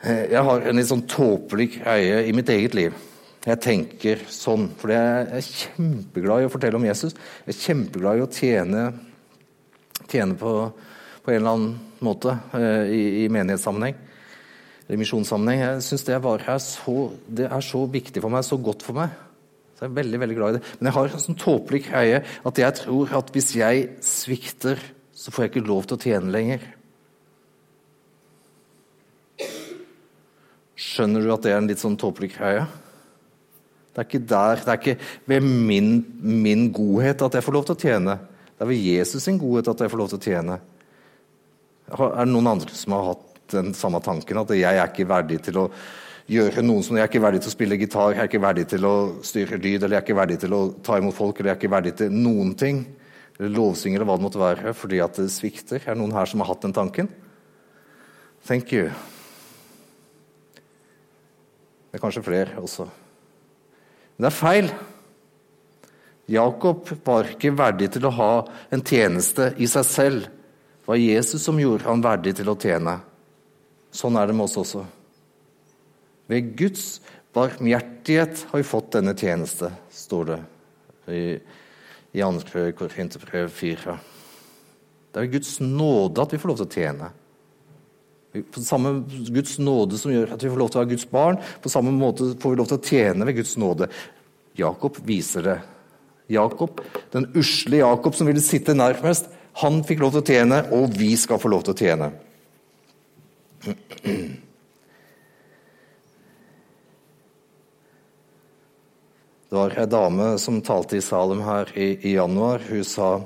Eh, 0.01 0.31
jeg 0.33 0.41
har 0.47 0.65
en 0.65 0.79
litt 0.79 0.89
sånn 0.89 1.05
tåpelig 1.07 1.75
greie 1.77 2.23
i 2.25 2.33
mitt 2.35 2.49
eget 2.51 2.75
liv. 2.75 2.97
Jeg 3.45 3.61
tenker 3.61 4.23
sånn, 4.33 4.71
for 4.79 4.89
jeg 4.89 5.25
er 5.37 5.43
kjempeglad 5.45 6.41
i 6.41 6.47
å 6.47 6.53
fortelle 6.53 6.79
om 6.79 6.87
Jesus. 6.87 7.13
Jeg 7.45 7.53
er 7.53 7.59
kjempeglad 7.61 8.17
i 8.17 8.23
å 8.23 8.29
tjene, 8.33 8.85
tjene 10.09 10.37
på, 10.39 10.53
på, 11.21 11.29
en 11.29 11.37
eller 11.37 11.51
annen 11.51 11.75
måte 12.05 12.33
eh, 12.57 12.89
i, 12.89 13.03
i 13.21 13.27
menighetssammenheng. 13.29 13.99
Eller 14.87 15.01
misjonssammenheng. 15.01 15.61
Jeg 15.61 15.83
syns 15.85 16.07
det, 16.07 16.17
det 17.37 17.45
er 17.45 17.65
så 17.67 17.83
viktig 17.93 18.23
for 18.23 18.33
meg, 18.33 18.47
så 18.47 18.57
godt 18.57 18.85
for 18.85 18.97
meg. 18.97 19.13
Så 19.75 19.83
jeg 19.83 19.91
er 19.91 19.99
veldig 19.99 20.21
veldig 20.23 20.37
glad 20.39 20.55
i 20.55 20.57
det. 20.57 20.71
Men 20.79 20.89
jeg 20.89 20.95
har 20.95 21.11
en 21.11 21.23
sånn 21.25 21.37
tåpelig 21.41 21.81
greie 21.89 22.21
at 22.25 22.61
jeg 22.61 22.77
tror 22.79 23.13
at 23.19 23.29
hvis 23.35 23.49
jeg 23.59 23.83
svikter, 24.07 24.81
så 25.13 25.33
får 25.33 25.45
jeg 25.45 25.51
ikke 25.51 25.67
lov 25.67 25.85
til 25.85 25.99
å 25.99 26.01
tjene 26.01 26.33
lenger. 26.33 26.65
Skjønner 30.81 31.21
du 31.21 31.29
at 31.35 31.45
det 31.45 31.53
er 31.53 31.61
en 31.61 31.69
litt 31.69 31.83
sånn 31.83 31.99
tåpelig 31.99 32.31
greie? 32.39 32.65
Det 33.95 34.01
er 34.01 34.07
ikke 34.09 34.25
der, 34.27 34.59
det 34.59 34.71
er 34.73 34.79
ikke 34.81 34.97
ved 35.31 35.45
min, 35.45 35.91
min, 36.19 36.65
godhet 36.75 37.21
at 37.23 37.37
jeg 37.37 37.45
får 37.45 37.55
lov 37.55 37.67
til 37.69 37.77
å 37.77 37.79
tjene. 37.79 38.15
Det 38.51 38.65
er 38.65 38.67
ved 38.67 38.81
Jesus 38.83 39.23
sin 39.23 39.37
godhet 39.39 39.69
at 39.71 39.83
jeg 39.85 39.91
får 39.93 40.01
lov 40.01 40.09
til 40.11 40.19
å 40.19 40.25
tjene. 40.25 40.57
Er 41.95 42.17
det 42.17 42.33
noen 42.33 42.49
andre 42.51 42.75
som 42.75 42.95
har 42.97 43.05
hatt 43.13 43.53
den 43.53 43.71
samme 43.77 44.01
tanken? 44.03 44.41
At 44.41 44.51
jeg 44.51 44.67
er 44.67 44.91
ikke 44.91 45.07
verdig 45.07 45.39
til 45.47 45.61
å 45.63 45.69
gjøre 46.27 46.63
noen 46.65 46.83
som 46.83 46.97
Jeg 46.97 47.05
er 47.05 47.11
ikke 47.11 47.21
verdig 47.21 47.39
til 47.45 47.51
å 47.51 47.53
spille 47.53 47.77
gitar, 47.77 48.15
jeg 48.15 48.23
er 48.23 48.29
ikke 48.31 48.41
verdig 48.41 48.65
til 48.73 48.87
å 48.89 48.95
styre 49.23 49.59
lyd, 49.61 49.77
eller 49.77 49.95
jeg 49.95 50.01
er 50.01 50.07
ikke 50.07 50.17
verdig 50.17 50.39
til 50.41 50.57
å 50.57 50.61
ta 50.83 50.97
imot 50.99 51.15
folk, 51.15 51.39
eller 51.39 51.53
jeg 51.53 51.55
er 51.55 51.61
ikke 51.61 51.75
verdig 51.75 51.95
til 52.01 52.11
noen 52.17 52.51
ting. 52.57 52.81
Eller 53.37 53.53
lovsynge, 53.55 53.99
eller 53.99 54.09
hva 54.09 54.17
det 54.19 54.25
måtte 54.25 54.41
være, 54.41 54.73
fordi 54.75 54.99
at 55.05 55.21
det 55.21 55.29
svikter. 55.31 55.79
Er 55.85 55.93
det 55.93 56.01
noen 56.01 56.17
her 56.17 56.27
som 56.27 56.43
har 56.43 56.51
hatt 56.51 56.65
den 56.65 56.75
tanken? 56.75 57.11
Thank 58.43 58.73
you. 58.75 58.89
Det 61.91 61.99
er 61.99 62.03
kanskje 62.03 62.25
flere 62.25 62.59
også. 62.59 62.89
Det 64.15 64.29
er 64.29 64.35
feil. 64.35 64.69
Jakob 66.31 66.87
var 67.05 67.27
ikke 67.29 67.53
verdig 67.53 67.91
til 67.93 68.07
å 68.07 68.13
ha 68.15 68.31
en 68.73 68.83
tjeneste 68.85 69.51
i 69.61 69.67
seg 69.69 69.85
selv. 69.87 70.29
Det 70.29 70.89
var 70.89 71.01
Jesus 71.01 71.43
som 71.45 71.59
gjorde 71.59 71.85
han 71.89 72.03
verdig 72.03 72.35
til 72.39 72.49
å 72.49 72.57
tjene. 72.59 72.97
Sånn 73.95 74.17
er 74.19 74.29
det 74.29 74.37
med 74.37 74.47
oss 74.47 74.57
også. 74.61 74.85
Ved 76.31 76.55
Guds 76.57 77.01
barmhjertighet 77.35 78.47
har 78.49 78.61
vi 78.61 78.65
fått 78.65 78.95
denne 78.95 79.13
tjeneste, 79.17 79.69
står 79.93 80.31
det 80.31 80.39
i 81.11 81.23
2. 82.15 82.71
Korinterbrev 82.79 83.51
4. 83.51 83.97
Det 85.11 85.19
er 85.19 85.27
ved 85.27 85.35
Guds 85.35 85.59
nåde 85.61 86.23
at 86.23 86.33
vi 86.33 86.39
får 86.41 86.51
lov 86.51 86.61
til 86.61 86.67
å 86.67 86.75
tjene. 86.79 87.11
På 88.43 88.63
samme 88.63 88.97
Guds 89.07 89.57
nåde 89.61 89.99
som 90.01 90.11
gjør 90.11 90.35
at 90.35 90.43
vi 90.43 90.51
får 90.51 90.59
lov 90.59 90.71
til 90.71 90.79
å 90.79 90.83
være 90.83 90.93
Guds 90.95 91.07
barn, 91.11 91.39
på 91.63 91.71
samme 91.71 91.93
måte 91.95 92.33
får 92.41 92.53
vi 92.53 92.59
lov 92.59 92.69
til 92.71 92.79
å 92.79 92.85
tjene 92.89 93.27
ved 93.27 93.39
Guds 93.39 93.55
nåde. 93.61 93.89
Jakob 94.59 94.99
viser 95.07 95.49
det. 95.49 95.57
Jakob, 96.27 96.81
Den 97.11 97.29
usle 97.37 97.83
Jakob 97.83 98.15
som 98.15 98.27
ville 98.27 98.41
sitte 98.41 98.73
nærmest, 98.73 99.29
han 99.61 99.83
fikk 99.87 100.01
lov 100.01 100.15
til 100.15 100.23
å 100.23 100.27
tjene, 100.27 100.61
og 100.75 100.95
vi 100.97 101.13
skal 101.19 101.39
få 101.39 101.51
lov 101.51 101.63
til 101.67 101.75
å 101.75 101.79
tjene. 101.79 102.09
Det 109.45 109.55
var 109.55 109.77
ei 109.79 109.87
dame 109.87 110.33
som 110.41 110.57
talte 110.65 110.97
i 110.97 111.03
Salem 111.05 111.39
her 111.45 111.69
i, 111.77 111.93
i, 112.01 112.15
januar. 112.17 112.59
Hun 112.67 112.83
sa 112.83 113.21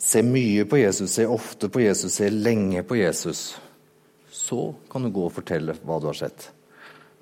se 0.00 0.22
mye 0.24 0.64
på 0.64 0.78
Jesus, 0.80 1.12
se 1.18 1.26
ofte 1.28 1.68
på 1.68 1.82
Jesus, 1.82 2.14
se 2.16 2.30
lenge 2.30 2.82
på 2.86 2.96
Jesus. 2.96 3.60
Så 4.52 4.74
kan 4.92 5.00
du 5.00 5.08
gå 5.08 5.24
og 5.24 5.32
fortelle 5.32 5.72
hva 5.80 5.96
du 5.96 6.10
har 6.10 6.18
sett. 6.18 6.50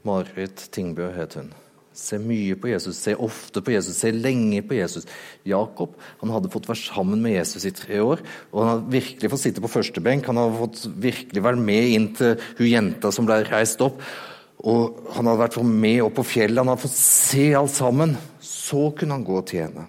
Marit 0.02 0.64
Tingbø 0.74 1.12
het 1.14 1.36
hun. 1.38 1.52
Se 1.94 2.18
mye 2.22 2.56
på 2.58 2.70
Jesus, 2.70 2.98
se 2.98 3.14
ofte 3.14 3.62
på 3.62 3.74
Jesus, 3.74 4.00
se 4.00 4.10
lenge 4.10 4.64
på 4.66 4.74
Jesus. 4.74 5.06
Jakob 5.46 5.94
han 6.22 6.32
hadde 6.34 6.50
fått 6.50 6.66
være 6.66 6.80
sammen 6.80 7.22
med 7.22 7.36
Jesus 7.36 7.68
i 7.68 7.72
tre 7.76 8.00
år. 8.02 8.24
og 8.50 8.58
Han 8.62 8.70
hadde 8.72 8.94
virkelig 8.96 9.30
fått 9.30 9.44
sitte 9.44 9.62
på 9.62 9.70
første 9.70 10.02
benk. 10.02 10.26
Han 10.26 10.42
hadde 10.42 10.58
fått 10.58 10.82
virkelig 11.06 11.46
være 11.46 11.62
med 11.70 11.94
inn 11.94 12.10
til 12.18 12.34
hun 12.58 12.70
jenta 12.70 13.14
som 13.14 13.30
ble 13.30 13.44
reist 13.46 13.86
opp. 13.86 14.02
Og 14.66 14.98
han 15.14 15.30
hadde 15.30 15.44
vært 15.44 15.62
med 15.62 16.02
opp 16.08 16.18
på 16.18 16.28
fjellet, 16.34 16.58
han 16.64 16.74
hadde 16.74 16.86
fått 16.88 16.98
se 16.98 17.48
alt 17.54 17.76
sammen. 17.78 18.18
Så 18.42 18.88
kunne 18.98 19.20
han 19.20 19.26
gå 19.26 19.38
og 19.38 19.54
tjene. 19.54 19.86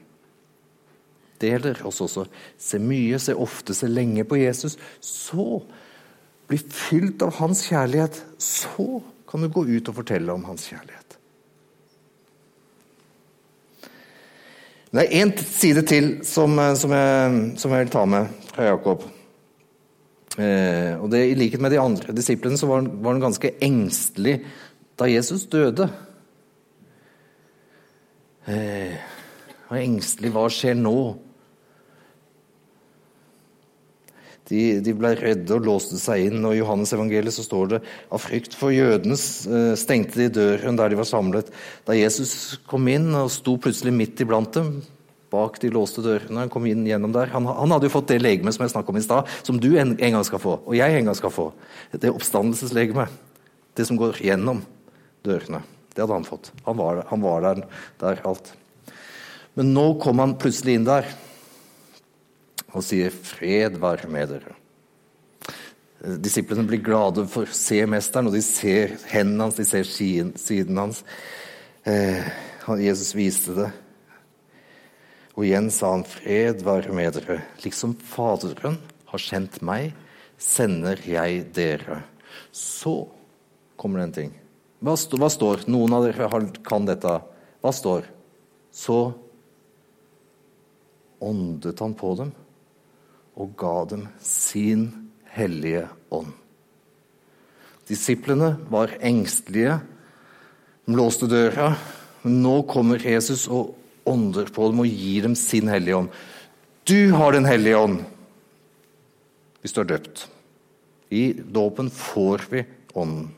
Det 1.41 1.55
gjelder 1.55 1.85
oss 1.89 2.05
også. 2.05 2.29
Se 2.61 2.77
mye, 2.77 3.17
se 3.17 3.33
ofte, 3.33 3.73
se 3.73 3.89
lenge 3.89 4.29
på 4.29 4.37
Jesus. 4.43 4.77
Så 5.01 5.63
bli 6.51 6.59
fylt 6.59 7.23
av 7.25 7.37
hans 7.39 7.63
kjærlighet. 7.69 8.19
Så 8.41 9.01
kan 9.29 9.43
du 9.43 9.51
gå 9.51 9.63
ut 9.69 9.89
og 9.89 9.97
fortelle 10.01 10.33
om 10.33 10.43
hans 10.49 10.67
kjærlighet. 10.67 11.17
Det 14.91 15.05
er 15.05 15.21
én 15.23 15.31
side 15.39 15.85
til 15.87 16.07
som, 16.27 16.57
som, 16.75 16.91
jeg, 16.91 17.35
som, 17.61 17.71
jeg, 17.71 17.85
vil 17.85 17.91
ta 17.93 18.03
med 18.11 18.31
fra 18.49 18.65
Jakob. 18.67 19.05
Eh, 20.35 20.99
og 20.99 21.07
det 21.13 21.21
I 21.29 21.37
likhet 21.39 21.63
med 21.63 21.71
de 21.71 21.79
andre 21.79 22.15
disiplene 22.15 22.59
så 22.59 22.67
var 22.67 22.81
han, 22.81 22.89
var 22.99 23.15
han 23.15 23.23
ganske 23.23 23.53
engstelig 23.63 24.41
da 24.99 25.07
Jesus 25.07 25.47
døde. 25.51 25.87
Eh, 28.51 28.99
og 29.69 29.79
engstelig 29.79 30.33
hva 30.35 30.43
skjer 30.51 30.75
nå? 30.75 30.97
De, 34.51 34.81
de, 34.83 34.93
ble 34.97 35.13
redde 35.15 35.55
og 35.55 35.63
låste 35.63 35.95
seg 35.99 36.25
inn, 36.27 36.41
og 36.43 36.51
i 36.51 36.59
Johannes 36.59 36.91
evangeliet 36.91 37.35
så 37.35 37.45
står 37.45 37.69
det 37.71 37.77
av 38.11 38.19
frykt 38.19 38.57
for 38.59 38.73
jødene 38.75 39.15
eh, 39.15 39.75
stengte 39.79 40.19
de 40.19 40.27
døren 40.35 40.79
der 40.79 40.91
de 40.91 40.97
var 40.99 41.07
samlet. 41.07 41.53
Da 41.87 41.95
Jesus 41.95 42.59
kom 42.67 42.89
inn 42.91 43.13
og 43.15 43.31
sto 43.31 43.55
plutselig 43.61 43.93
midt 43.95 44.19
iblant 44.25 44.51
dem, 44.57 44.73
bak 45.31 45.61
de 45.63 45.71
låste 45.71 46.03
dørene. 46.03 46.43
Han 46.43 46.51
kom 46.51 46.67
inn 46.67 46.83
gjennom 46.83 47.15
der. 47.15 47.31
Han, 47.31 47.47
han 47.47 47.71
hadde 47.71 47.87
jo 47.87 47.95
fått 47.95 48.11
det 48.11 48.19
legemet 48.19 48.57
som 48.57 48.65
jeg 48.65 48.75
snakket 48.75 48.91
om 48.91 48.99
i 48.99 49.05
stad, 49.05 49.31
som 49.47 49.63
du 49.63 49.69
en, 49.71 49.95
en, 49.95 50.15
gang 50.17 50.27
skal 50.27 50.43
få, 50.43 50.57
og 50.67 50.75
jeg 50.75 50.99
en 50.99 51.07
gang 51.07 51.17
skal 51.17 51.31
få. 51.31 51.47
Det 51.95 52.11
oppstandelseslegemet. 52.11 53.19
Det 53.79 53.87
som 53.87 53.95
går 53.95 54.19
gjennom 54.19 54.65
dørene. 55.23 55.63
Det 55.95 56.03
hadde 56.03 56.19
han 56.19 56.27
fått. 56.27 56.51
Han 56.67 56.79
var, 56.79 57.05
han 57.07 57.23
var 57.23 57.47
der, 57.47 57.65
der 58.03 58.19
alt. 58.27 58.51
Men 59.55 59.71
nå 59.75 59.93
kom 60.03 60.19
han 60.19 60.35
plutselig 60.39 60.75
inn 60.75 60.87
der 60.87 61.07
og 62.73 62.83
sier 62.85 63.11
'fred 63.11 63.77
være 63.79 64.07
med 64.07 64.29
dere'. 64.29 64.55
Disiplene 66.21 66.65
blir 66.65 66.81
glade 66.81 67.27
for 67.29 67.45
å 67.45 67.53
se 67.53 67.85
mesteren, 67.85 68.27
og 68.27 68.33
de 68.33 68.41
ser 68.41 68.97
hendene 69.11 69.43
hans, 69.43 69.55
de 69.55 69.65
ser 69.65 69.83
siden 69.85 70.77
hans. 70.77 71.03
Eh, 71.85 72.25
Jesus 72.81 73.13
viste 73.13 73.53
det. 73.53 73.71
Og 75.35 75.45
igjen 75.45 75.69
sa 75.71 75.91
han, 75.91 76.03
'Fred 76.03 76.63
være 76.63 76.93
med 76.93 77.13
dere'. 77.13 77.41
Liksom 77.63 77.95
Faderen 77.95 78.77
har 79.05 79.19
sendt 79.19 79.61
meg, 79.61 79.93
sender 80.37 80.97
jeg 81.05 81.53
dere. 81.53 82.03
Så 82.51 83.07
kommer 83.77 83.99
det 83.99 84.03
en 84.03 84.13
ting. 84.13 84.33
Hva, 84.81 84.97
st 84.97 85.13
hva 85.17 85.29
står? 85.29 85.67
Noen 85.67 85.93
av 85.93 86.03
dere 86.03 86.51
kan 86.63 86.85
dette. 86.85 87.21
Hva 87.61 87.71
står? 87.71 88.05
så 88.71 89.13
åndet 91.19 91.79
han 91.79 91.93
på 91.93 92.15
dem 92.15 92.31
og 93.41 93.55
ga 93.57 93.75
dem 93.89 94.05
sin 94.21 94.85
hellige 95.33 95.87
ånd. 96.13 96.33
Disiplene 97.89 98.53
var 98.71 98.93
engstelige, 99.01 99.79
de 100.85 100.95
låste 100.97 101.27
døra, 101.29 101.73
men 102.21 102.41
nå 102.43 102.61
kommer 102.69 103.01
Jesus 103.01 103.47
og 103.49 103.75
ånder 104.07 104.51
på 104.53 104.69
dem 104.69 104.79
og 104.83 104.89
gir 104.89 105.25
dem 105.25 105.35
sin 105.37 105.69
hellige 105.71 105.97
ånd. 106.03 106.09
Du 106.85 107.11
har 107.13 107.31
Den 107.31 107.45
hellige 107.45 107.77
ånd 107.77 108.01
hvis 109.61 109.73
du 109.73 109.81
er 109.81 109.91
døpt. 109.93 110.27
I 111.11 111.33
dåpen 111.33 111.89
får 111.93 112.41
vi 112.49 112.63
Ånden. 112.97 113.29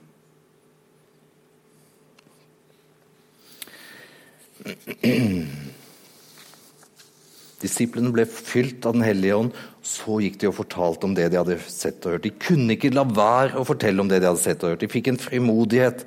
Disiplene 7.63 8.11
ble 8.11 8.25
fylt 8.27 8.83
av 8.85 8.97
Den 8.97 9.05
hellige 9.07 9.37
ånd. 9.39 9.57
Så 9.83 10.19
gikk 10.23 10.41
de 10.41 10.49
og 10.49 10.57
fortalte 10.59 11.07
om 11.07 11.15
det 11.15 11.29
de 11.31 11.39
hadde 11.39 11.57
sett 11.71 12.03
og 12.05 12.17
hørt. 12.17 12.27
De 12.27 12.33
kunne 12.35 12.75
ikke 12.75 12.93
la 12.93 13.05
være 13.07 13.59
å 13.59 13.67
fortelle 13.67 14.03
om 14.03 14.11
det 14.11 14.21
de 14.21 14.29
hadde 14.29 14.43
sett 14.43 14.63
og 14.63 14.73
hørt. 14.73 14.83
De 14.83 14.91
fikk 14.91 15.11
en 15.11 15.19
frimodighet. 15.21 16.03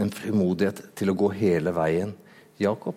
En 0.00 0.12
frimodighet 0.12 0.80
til 0.98 1.12
å 1.12 1.18
gå 1.18 1.30
hele 1.36 1.74
veien. 1.76 2.14
Jakob, 2.60 2.96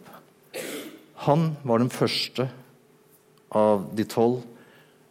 han 1.25 1.49
var 1.65 1.81
den 1.81 1.91
første 1.93 2.47
av 3.57 3.89
de 3.97 4.05
tolv 4.07 4.43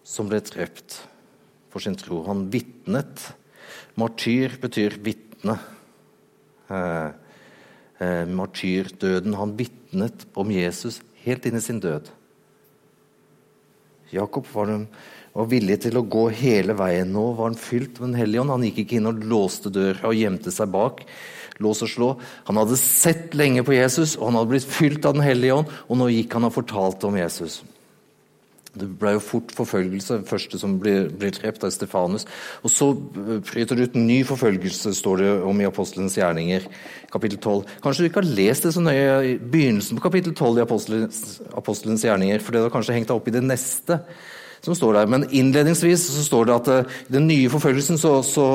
som 0.07 0.29
ble 0.31 0.41
drept 0.45 1.01
for 1.73 1.83
sin 1.83 1.99
tro. 1.99 2.23
Han 2.29 2.47
vitnet. 2.53 3.31
Martyr 3.99 4.55
betyr 4.63 4.99
vitne. 5.03 5.59
Eh, 6.71 7.11
eh, 7.99 8.25
martyrdøden. 8.29 9.37
Han 9.39 9.57
vitnet 9.59 10.27
om 10.35 10.51
Jesus 10.53 11.01
helt 11.25 11.47
inn 11.47 11.59
i 11.59 11.65
sin 11.65 11.83
død. 11.83 12.11
Jakob 14.15 14.47
var, 14.53 14.71
var, 15.35 15.49
villig 15.51 15.81
til 15.83 15.99
å 15.99 16.05
gå 16.07 16.29
hele 16.39 16.77
veien. 16.79 17.11
Nå 17.13 17.33
var 17.39 17.51
han 17.51 17.59
fylt 17.59 17.99
av 17.99 18.07
Den 18.07 18.19
hellige 18.19 18.45
ånd. 18.45 18.55
Han 18.55 18.67
gikk 18.69 18.85
ikke 18.85 19.01
inn 19.01 19.11
og 19.11 19.25
låste 19.27 19.73
døra 19.75 20.13
og 20.13 20.19
gjemte 20.19 20.55
seg 20.55 20.71
bak. 20.75 21.03
Lås 21.63 21.83
og 21.83 21.91
slå. 21.91 22.11
Han 22.51 22.61
hadde 22.61 22.79
sett 22.79 23.35
lenge 23.35 23.65
på 23.67 23.75
Jesus, 23.75 24.15
og 24.19 24.29
han 24.29 24.41
hadde 24.41 24.53
blitt 24.53 24.69
fylt 24.69 25.09
av 25.09 25.17
Den 25.17 25.27
hellige 25.27 25.57
ånd, 25.63 25.73
og 25.89 25.99
nå 25.99 26.11
gikk 26.13 26.37
han 26.37 26.47
og 26.49 26.55
fortalte 26.55 27.09
om 27.09 27.19
Jesus. 27.19 27.63
Det 28.77 28.89
ble 29.01 29.15
jo 29.17 29.23
fort 29.25 29.53
forfølgelse, 29.57 30.21
den 30.21 30.29
første 30.29 30.61
som 30.61 30.77
blir, 30.81 31.09
blir 31.09 31.33
drept, 31.35 31.65
er 31.65 31.73
Stefanus. 31.73 32.27
Og 32.63 32.73
så 32.73 32.91
eh, 32.93 33.39
bryter 33.47 33.79
det 33.79 33.89
ut 33.89 33.99
ny 33.99 34.21
forfølgelse, 34.29 34.93
står 34.99 35.23
det 35.23 35.31
om 35.49 35.63
i 35.63 35.69
Apostelens 35.69 36.19
gjerninger, 36.19 36.69
kapittel 37.13 37.41
12. 37.41 37.77
Kanskje 37.85 38.05
du 38.05 38.11
ikke 38.11 38.23
har 38.23 38.37
lest 38.41 38.69
det 38.69 38.75
så 38.77 38.85
nøye 38.85 39.17
i 39.33 39.35
begynnelsen 39.41 39.99
på 39.99 40.07
kapittel 40.09 40.37
12 40.37 40.61
i 40.61 40.65
Apostelens, 40.67 41.23
Apostelens 41.57 42.05
gjerninger, 42.05 42.45
for 42.45 42.57
det 42.57 42.67
har 42.67 42.75
kanskje 42.75 42.99
hengt 42.99 43.09
deg 43.13 43.17
opp 43.17 43.31
i 43.31 43.37
det 43.39 43.45
neste 43.47 44.03
som 44.67 44.77
står 44.77 45.01
der. 45.01 45.11
Men 45.11 45.27
innledningsvis 45.31 46.09
så 46.13 46.25
står 46.27 46.49
det 46.49 46.57
at 46.57 46.71
uh, 46.73 46.95
den 47.13 47.29
nye 47.31 47.51
forfølgelsen 47.53 48.01
så, 48.01 48.19
så, 48.27 48.49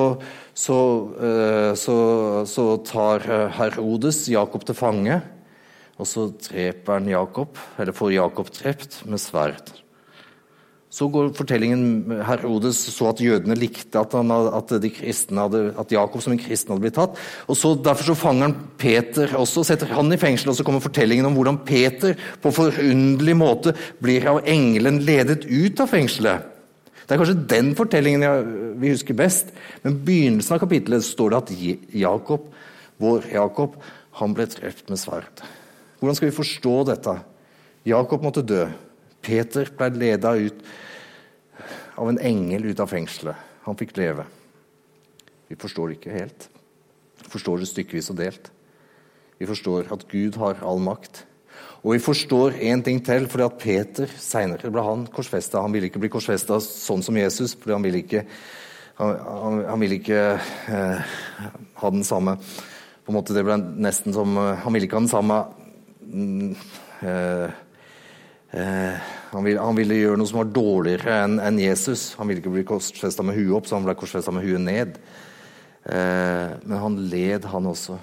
så, 0.54 0.80
uh, 1.18 2.46
så 2.50 2.66
tar 2.88 3.26
Herodes 3.58 4.26
Jakob 4.30 4.68
til 4.68 4.78
fange. 4.78 5.22
Og 6.02 6.10
så 6.10 6.28
dreper 6.34 6.98
han 6.98 7.12
Jakob, 7.12 7.60
eller 7.78 7.94
får 7.94 8.16
Jakob 8.16 8.50
drept 8.56 9.04
med 9.06 9.22
sverd. 9.22 9.81
Så 10.92 11.08
går 11.08 11.30
fortellingen 11.38 12.20
Herodes 12.28 12.80
så 12.92 13.08
at 13.14 13.22
jødene 13.24 13.56
likte 13.56 13.96
at, 14.02 14.12
han, 14.18 14.32
at, 14.32 14.74
hadde, 14.76 15.62
at, 15.80 15.94
Jakob 15.96 16.20
som 16.24 16.34
en 16.36 16.42
kristen 16.42 16.74
hadde 16.74 16.84
blitt 16.84 16.98
tatt. 17.00 17.16
og 17.48 17.56
så 17.56 17.72
Derfor 17.80 18.10
så 18.10 18.16
fanger 18.20 18.50
han 18.50 18.58
Peter 18.82 19.38
også, 19.40 19.64
setter 19.64 19.94
han 19.96 20.12
i 20.12 20.20
fengsel. 20.20 20.52
og 20.52 20.58
Så 20.60 20.66
kommer 20.68 20.84
fortellingen 20.84 21.30
om 21.30 21.38
hvordan 21.38 21.62
Peter 21.64 22.20
på 22.44 22.52
forunderlig 22.52 23.38
måte 23.40 23.76
blir 24.04 24.28
av 24.28 24.42
engelen 24.44 25.00
ledet 25.08 25.48
ut 25.48 25.80
av 25.80 25.88
fengselet. 25.94 26.52
Det 27.08 27.16
er 27.16 27.24
kanskje 27.24 27.48
den 27.56 27.72
fortellingen 27.76 28.28
jeg, 28.28 28.44
vi 28.84 28.92
husker 28.92 29.16
best. 29.24 29.56
Men 29.86 29.96
i 29.96 30.06
begynnelsen 30.12 30.58
av 30.58 30.62
kapittelet 30.66 31.08
står 31.08 31.32
det 31.32 31.42
at 31.42 31.56
Jakob, 32.04 32.52
vår 33.00 33.32
Jakob 33.32 33.80
han 34.20 34.36
ble 34.36 34.46
drept 34.52 34.92
med 34.92 35.00
sverd. 35.00 35.44
Hvordan 36.00 36.20
skal 36.20 36.30
vi 36.30 36.36
forstå 36.36 36.78
dette? 36.92 37.20
Jakob 37.88 38.24
måtte 38.28 38.44
dø. 38.44 38.66
Peter 39.22 39.70
ble 39.78 39.90
leda 39.96 40.34
ut 40.36 40.64
av 42.02 42.10
en 42.10 42.20
engel 42.20 42.72
ut 42.72 42.80
av 42.82 42.90
fengselet. 42.90 43.50
Han 43.68 43.78
fikk 43.78 43.94
leve. 44.00 44.26
Vi 45.52 45.58
forstår 45.60 45.92
det 45.92 46.00
ikke 46.00 46.16
helt. 46.16 46.48
Vi 47.22 47.30
forstår 47.34 47.62
det 47.62 47.70
stykkevis 47.70 48.10
og 48.14 48.18
delt. 48.22 48.50
Vi 49.42 49.50
forstår 49.50 49.92
at 49.94 50.08
Gud 50.10 50.40
har 50.42 50.62
all 50.66 50.82
makt. 50.82 51.26
Og 51.82 51.96
vi 51.96 52.02
forstår 52.02 52.58
én 52.62 52.84
ting 52.86 53.00
til, 53.06 53.26
fordi 53.30 53.46
at 53.46 53.62
Peter 53.62 54.12
seinere 54.22 54.70
ble 54.74 54.84
han 54.86 55.08
korsfesta. 55.10 55.62
Han 55.62 55.74
ville 55.74 55.90
ikke 55.90 56.02
bli 56.02 56.12
korsfesta 56.14 56.60
sånn 56.62 57.02
som 57.06 57.18
Jesus, 57.18 57.56
fordi 57.58 57.74
han 57.74 57.86
ville 57.86 58.04
ikke, 58.04 58.22
han, 59.00 59.16
han, 59.26 59.64
han 59.70 59.82
ville 59.82 59.98
ikke 59.98 60.22
eh, 60.38 61.16
ha 61.82 61.94
den 61.94 62.06
samme 62.06 62.38
på 63.02 63.10
en 63.10 63.18
måte 63.18 63.34
Det 63.34 63.42
ble 63.42 63.56
nesten 63.82 64.14
som 64.14 64.36
Han 64.38 64.76
ville 64.76 64.86
ikke 64.86 65.00
ha 65.00 65.02
den 65.02 65.10
samme 65.10 65.38
mm, 66.06 66.52
eh, 67.02 67.56
Eh, 68.52 68.96
han, 69.32 69.44
ville, 69.46 69.62
han, 69.64 69.78
ville, 69.78 69.96
gjøre 69.96 70.20
noe 70.20 70.28
som 70.28 70.42
var 70.42 70.52
dårligere 70.52 71.22
enn 71.24 71.40
en 71.40 71.60
Jesus. 71.62 72.12
Han 72.20 72.28
ville 72.28 72.44
ikke 72.44 72.52
bli 72.52 72.68
korsfesta 72.68 73.24
med 73.24 73.38
huet 73.40 73.56
opp, 73.62 73.70
så 73.70 73.78
han 73.78 73.88
ble 73.88 73.96
korsfesta 74.00 74.34
med 74.36 74.44
huet 74.44 74.64
ned. 74.66 75.00
Eh, 75.88 76.58
men 76.66 76.78
han 76.84 77.00
led, 77.12 77.48
han 77.48 77.72
også. 77.72 77.98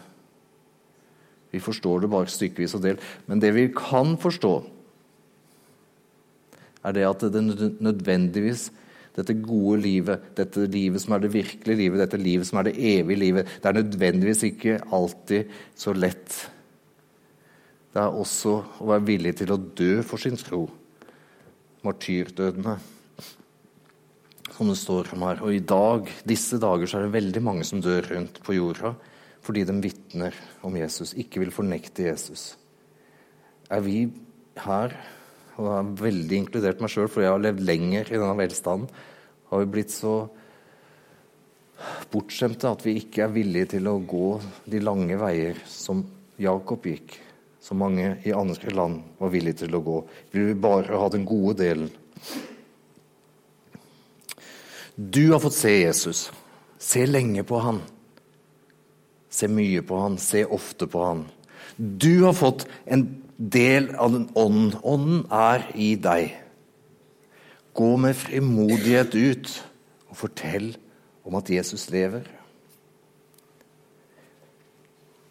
Vi 1.52 1.60
forstår 1.64 2.02
det 2.04 2.12
bare 2.12 2.32
stykkevis 2.32 2.76
og 2.78 2.84
delt. 2.84 3.04
Men 3.28 3.44
det 3.44 3.52
vi 3.56 3.68
kan 3.76 4.16
forstå, 4.20 4.56
er 6.88 6.94
det 6.96 7.08
at 7.08 7.24
det 7.34 7.42
nødvendigvis 7.84 8.68
dette 9.18 9.34
gode 9.42 9.80
livet, 9.82 10.28
dette 10.38 10.68
livet 10.70 11.02
som 11.02 11.16
er 11.16 11.24
det 11.24 11.32
virkelige 11.34 11.80
livet, 11.80 12.00
dette 12.04 12.20
livet 12.20 12.46
som 12.46 12.60
er 12.60 12.68
det 12.68 12.76
evige 12.78 13.18
livet, 13.18 13.48
det 13.58 13.66
er 13.66 13.80
nødvendigvis 13.80 14.44
ikke 14.46 14.78
alltid 14.94 15.56
så 15.76 15.94
lett 15.96 16.36
det 17.98 18.04
er 18.04 18.14
også 18.14 18.52
å 18.78 18.92
være 18.92 19.06
villig 19.08 19.32
til 19.40 19.50
å 19.50 19.58
dø 19.58 20.04
for 20.06 20.22
sin 20.22 20.38
tro. 20.38 20.60
Martyrdødene, 21.82 22.76
som 24.54 24.70
det 24.70 24.76
står 24.78 25.10
om 25.16 25.24
her. 25.26 25.42
Og 25.42 25.56
i 25.56 25.64
dag, 25.66 26.06
disse 26.26 26.60
dager 26.62 26.86
så 26.86 27.00
er 27.00 27.08
det 27.08 27.16
veldig 27.16 27.42
mange 27.42 27.66
som 27.66 27.82
dør 27.82 28.06
rundt 28.14 28.38
på 28.44 28.54
jorda 28.58 28.94
fordi 29.48 29.62
de 29.64 29.74
vitner 29.80 30.34
om 30.66 30.74
Jesus, 30.76 31.14
ikke 31.16 31.40
vil 31.40 31.52
fornekte 31.54 32.04
Jesus. 32.04 32.42
Er 33.72 33.80
vi 33.80 34.02
her, 34.60 34.92
og 35.56 35.62
jeg 35.62 35.72
har 35.72 35.92
veldig 36.02 36.40
inkludert 36.42 36.82
meg 36.84 36.92
sjøl, 36.92 37.08
for 37.08 37.24
jeg 37.24 37.32
har 37.32 37.40
levd 37.40 37.62
lenger 37.64 38.10
i 38.10 38.18
denne 38.18 38.34
velstanden, 38.36 38.90
har 39.48 39.62
vi 39.62 39.70
blitt 39.72 39.94
så 39.94 40.18
bortskjemte 42.12 42.68
at 42.68 42.84
vi 42.84 42.98
ikke 43.00 43.24
er 43.24 43.32
villige 43.32 43.70
til 43.78 43.88
å 43.88 43.96
gå 44.04 44.26
de 44.68 44.82
lange 44.84 45.16
veier 45.22 45.62
som 45.70 46.04
Jakob 46.42 46.84
gikk 46.90 47.16
som 47.68 47.82
mange 47.82 48.14
i 48.24 48.32
andre 48.32 48.72
land 48.72 49.02
var 49.20 49.28
villige 49.28 49.66
til 49.66 49.76
å 49.76 49.82
gå. 49.84 49.98
Vi 50.32 50.40
vil 50.46 50.60
bare 50.60 50.96
ha 50.96 51.08
den 51.12 51.26
gode 51.28 51.58
delen. 51.60 51.90
Du 54.96 55.34
har 55.34 55.42
fått 55.42 55.58
se 55.58 55.74
Jesus. 55.74 56.22
Se 56.80 57.04
lenge 57.04 57.44
på 57.44 57.60
han. 57.60 57.82
Se 59.28 59.50
mye 59.52 59.82
på 59.84 60.00
han, 60.00 60.16
se 60.16 60.46
ofte 60.48 60.88
på 60.88 61.04
han. 61.04 61.26
Du 61.76 62.24
har 62.24 62.32
fått 62.32 62.64
en 62.88 63.04
del 63.36 63.92
av 64.00 64.16
den 64.16 64.26
ånden. 64.32 64.72
Ånden 64.80 65.20
er 65.28 65.68
i 65.76 65.92
deg. 66.00 66.32
Gå 67.76 67.90
med 68.00 68.16
frimodighet 68.16 69.12
ut 69.12 69.52
og 70.08 70.22
fortell 70.24 70.72
om 71.28 71.36
at 71.36 71.52
Jesus 71.52 71.90
lever. 71.92 72.24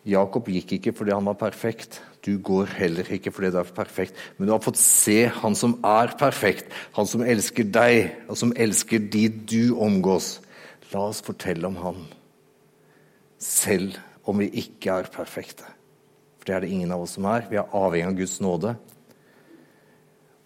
Jakob 0.07 0.47
gikk 0.47 0.77
ikke 0.77 0.93
fordi 0.95 1.11
han 1.11 1.27
var 1.27 1.37
perfekt. 1.39 1.99
Du 2.23 2.37
går 2.43 2.71
heller 2.79 3.07
ikke 3.11 3.31
fordi 3.31 3.51
du 3.53 3.59
er 3.61 3.71
perfekt, 3.75 4.15
men 4.37 4.47
du 4.47 4.53
har 4.53 4.63
fått 4.63 4.79
se 4.79 5.27
han 5.31 5.55
som 5.55 5.77
er 5.85 6.13
perfekt, 6.19 6.71
han 6.95 7.07
som 7.07 7.23
elsker 7.23 7.67
deg, 7.71 8.13
og 8.27 8.39
som 8.39 8.53
elsker 8.55 9.03
de 9.13 9.27
du 9.29 9.61
omgås. 9.83 10.37
La 10.93 11.05
oss 11.09 11.19
fortelle 11.23 11.67
om 11.67 11.75
han, 11.81 12.03
selv 13.43 13.97
om 14.27 14.39
vi 14.39 14.49
ikke 14.63 14.95
er 15.01 15.11
perfekte. 15.11 15.67
For 16.39 16.47
det 16.47 16.55
er 16.55 16.63
det 16.65 16.73
ingen 16.75 16.91
av 16.95 17.03
oss 17.03 17.15
som 17.17 17.27
er. 17.27 17.47
Vi 17.51 17.59
er 17.59 17.75
avhengig 17.75 18.07
av 18.07 18.19
Guds 18.21 18.37
nåde. 18.43 18.75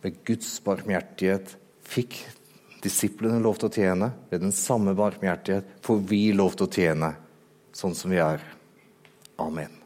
Ved 0.01 0.21
Guds 0.25 0.55
barmhjertighet 0.65 1.53
fikk 1.85 2.17
disiplene 2.81 3.41
lov 3.41 3.61
til 3.61 3.69
å 3.69 3.75
tjene. 3.75 4.09
Ved 4.31 4.41
den 4.41 4.55
samme 4.55 4.95
barmhjertighet 4.97 5.77
får 5.85 6.01
vi 6.09 6.23
lov 6.37 6.57
til 6.57 6.69
å 6.69 6.73
tjene 6.73 7.13
sånn 7.77 7.97
som 7.97 8.13
vi 8.13 8.21
er. 8.21 8.41
Amen. 9.41 9.80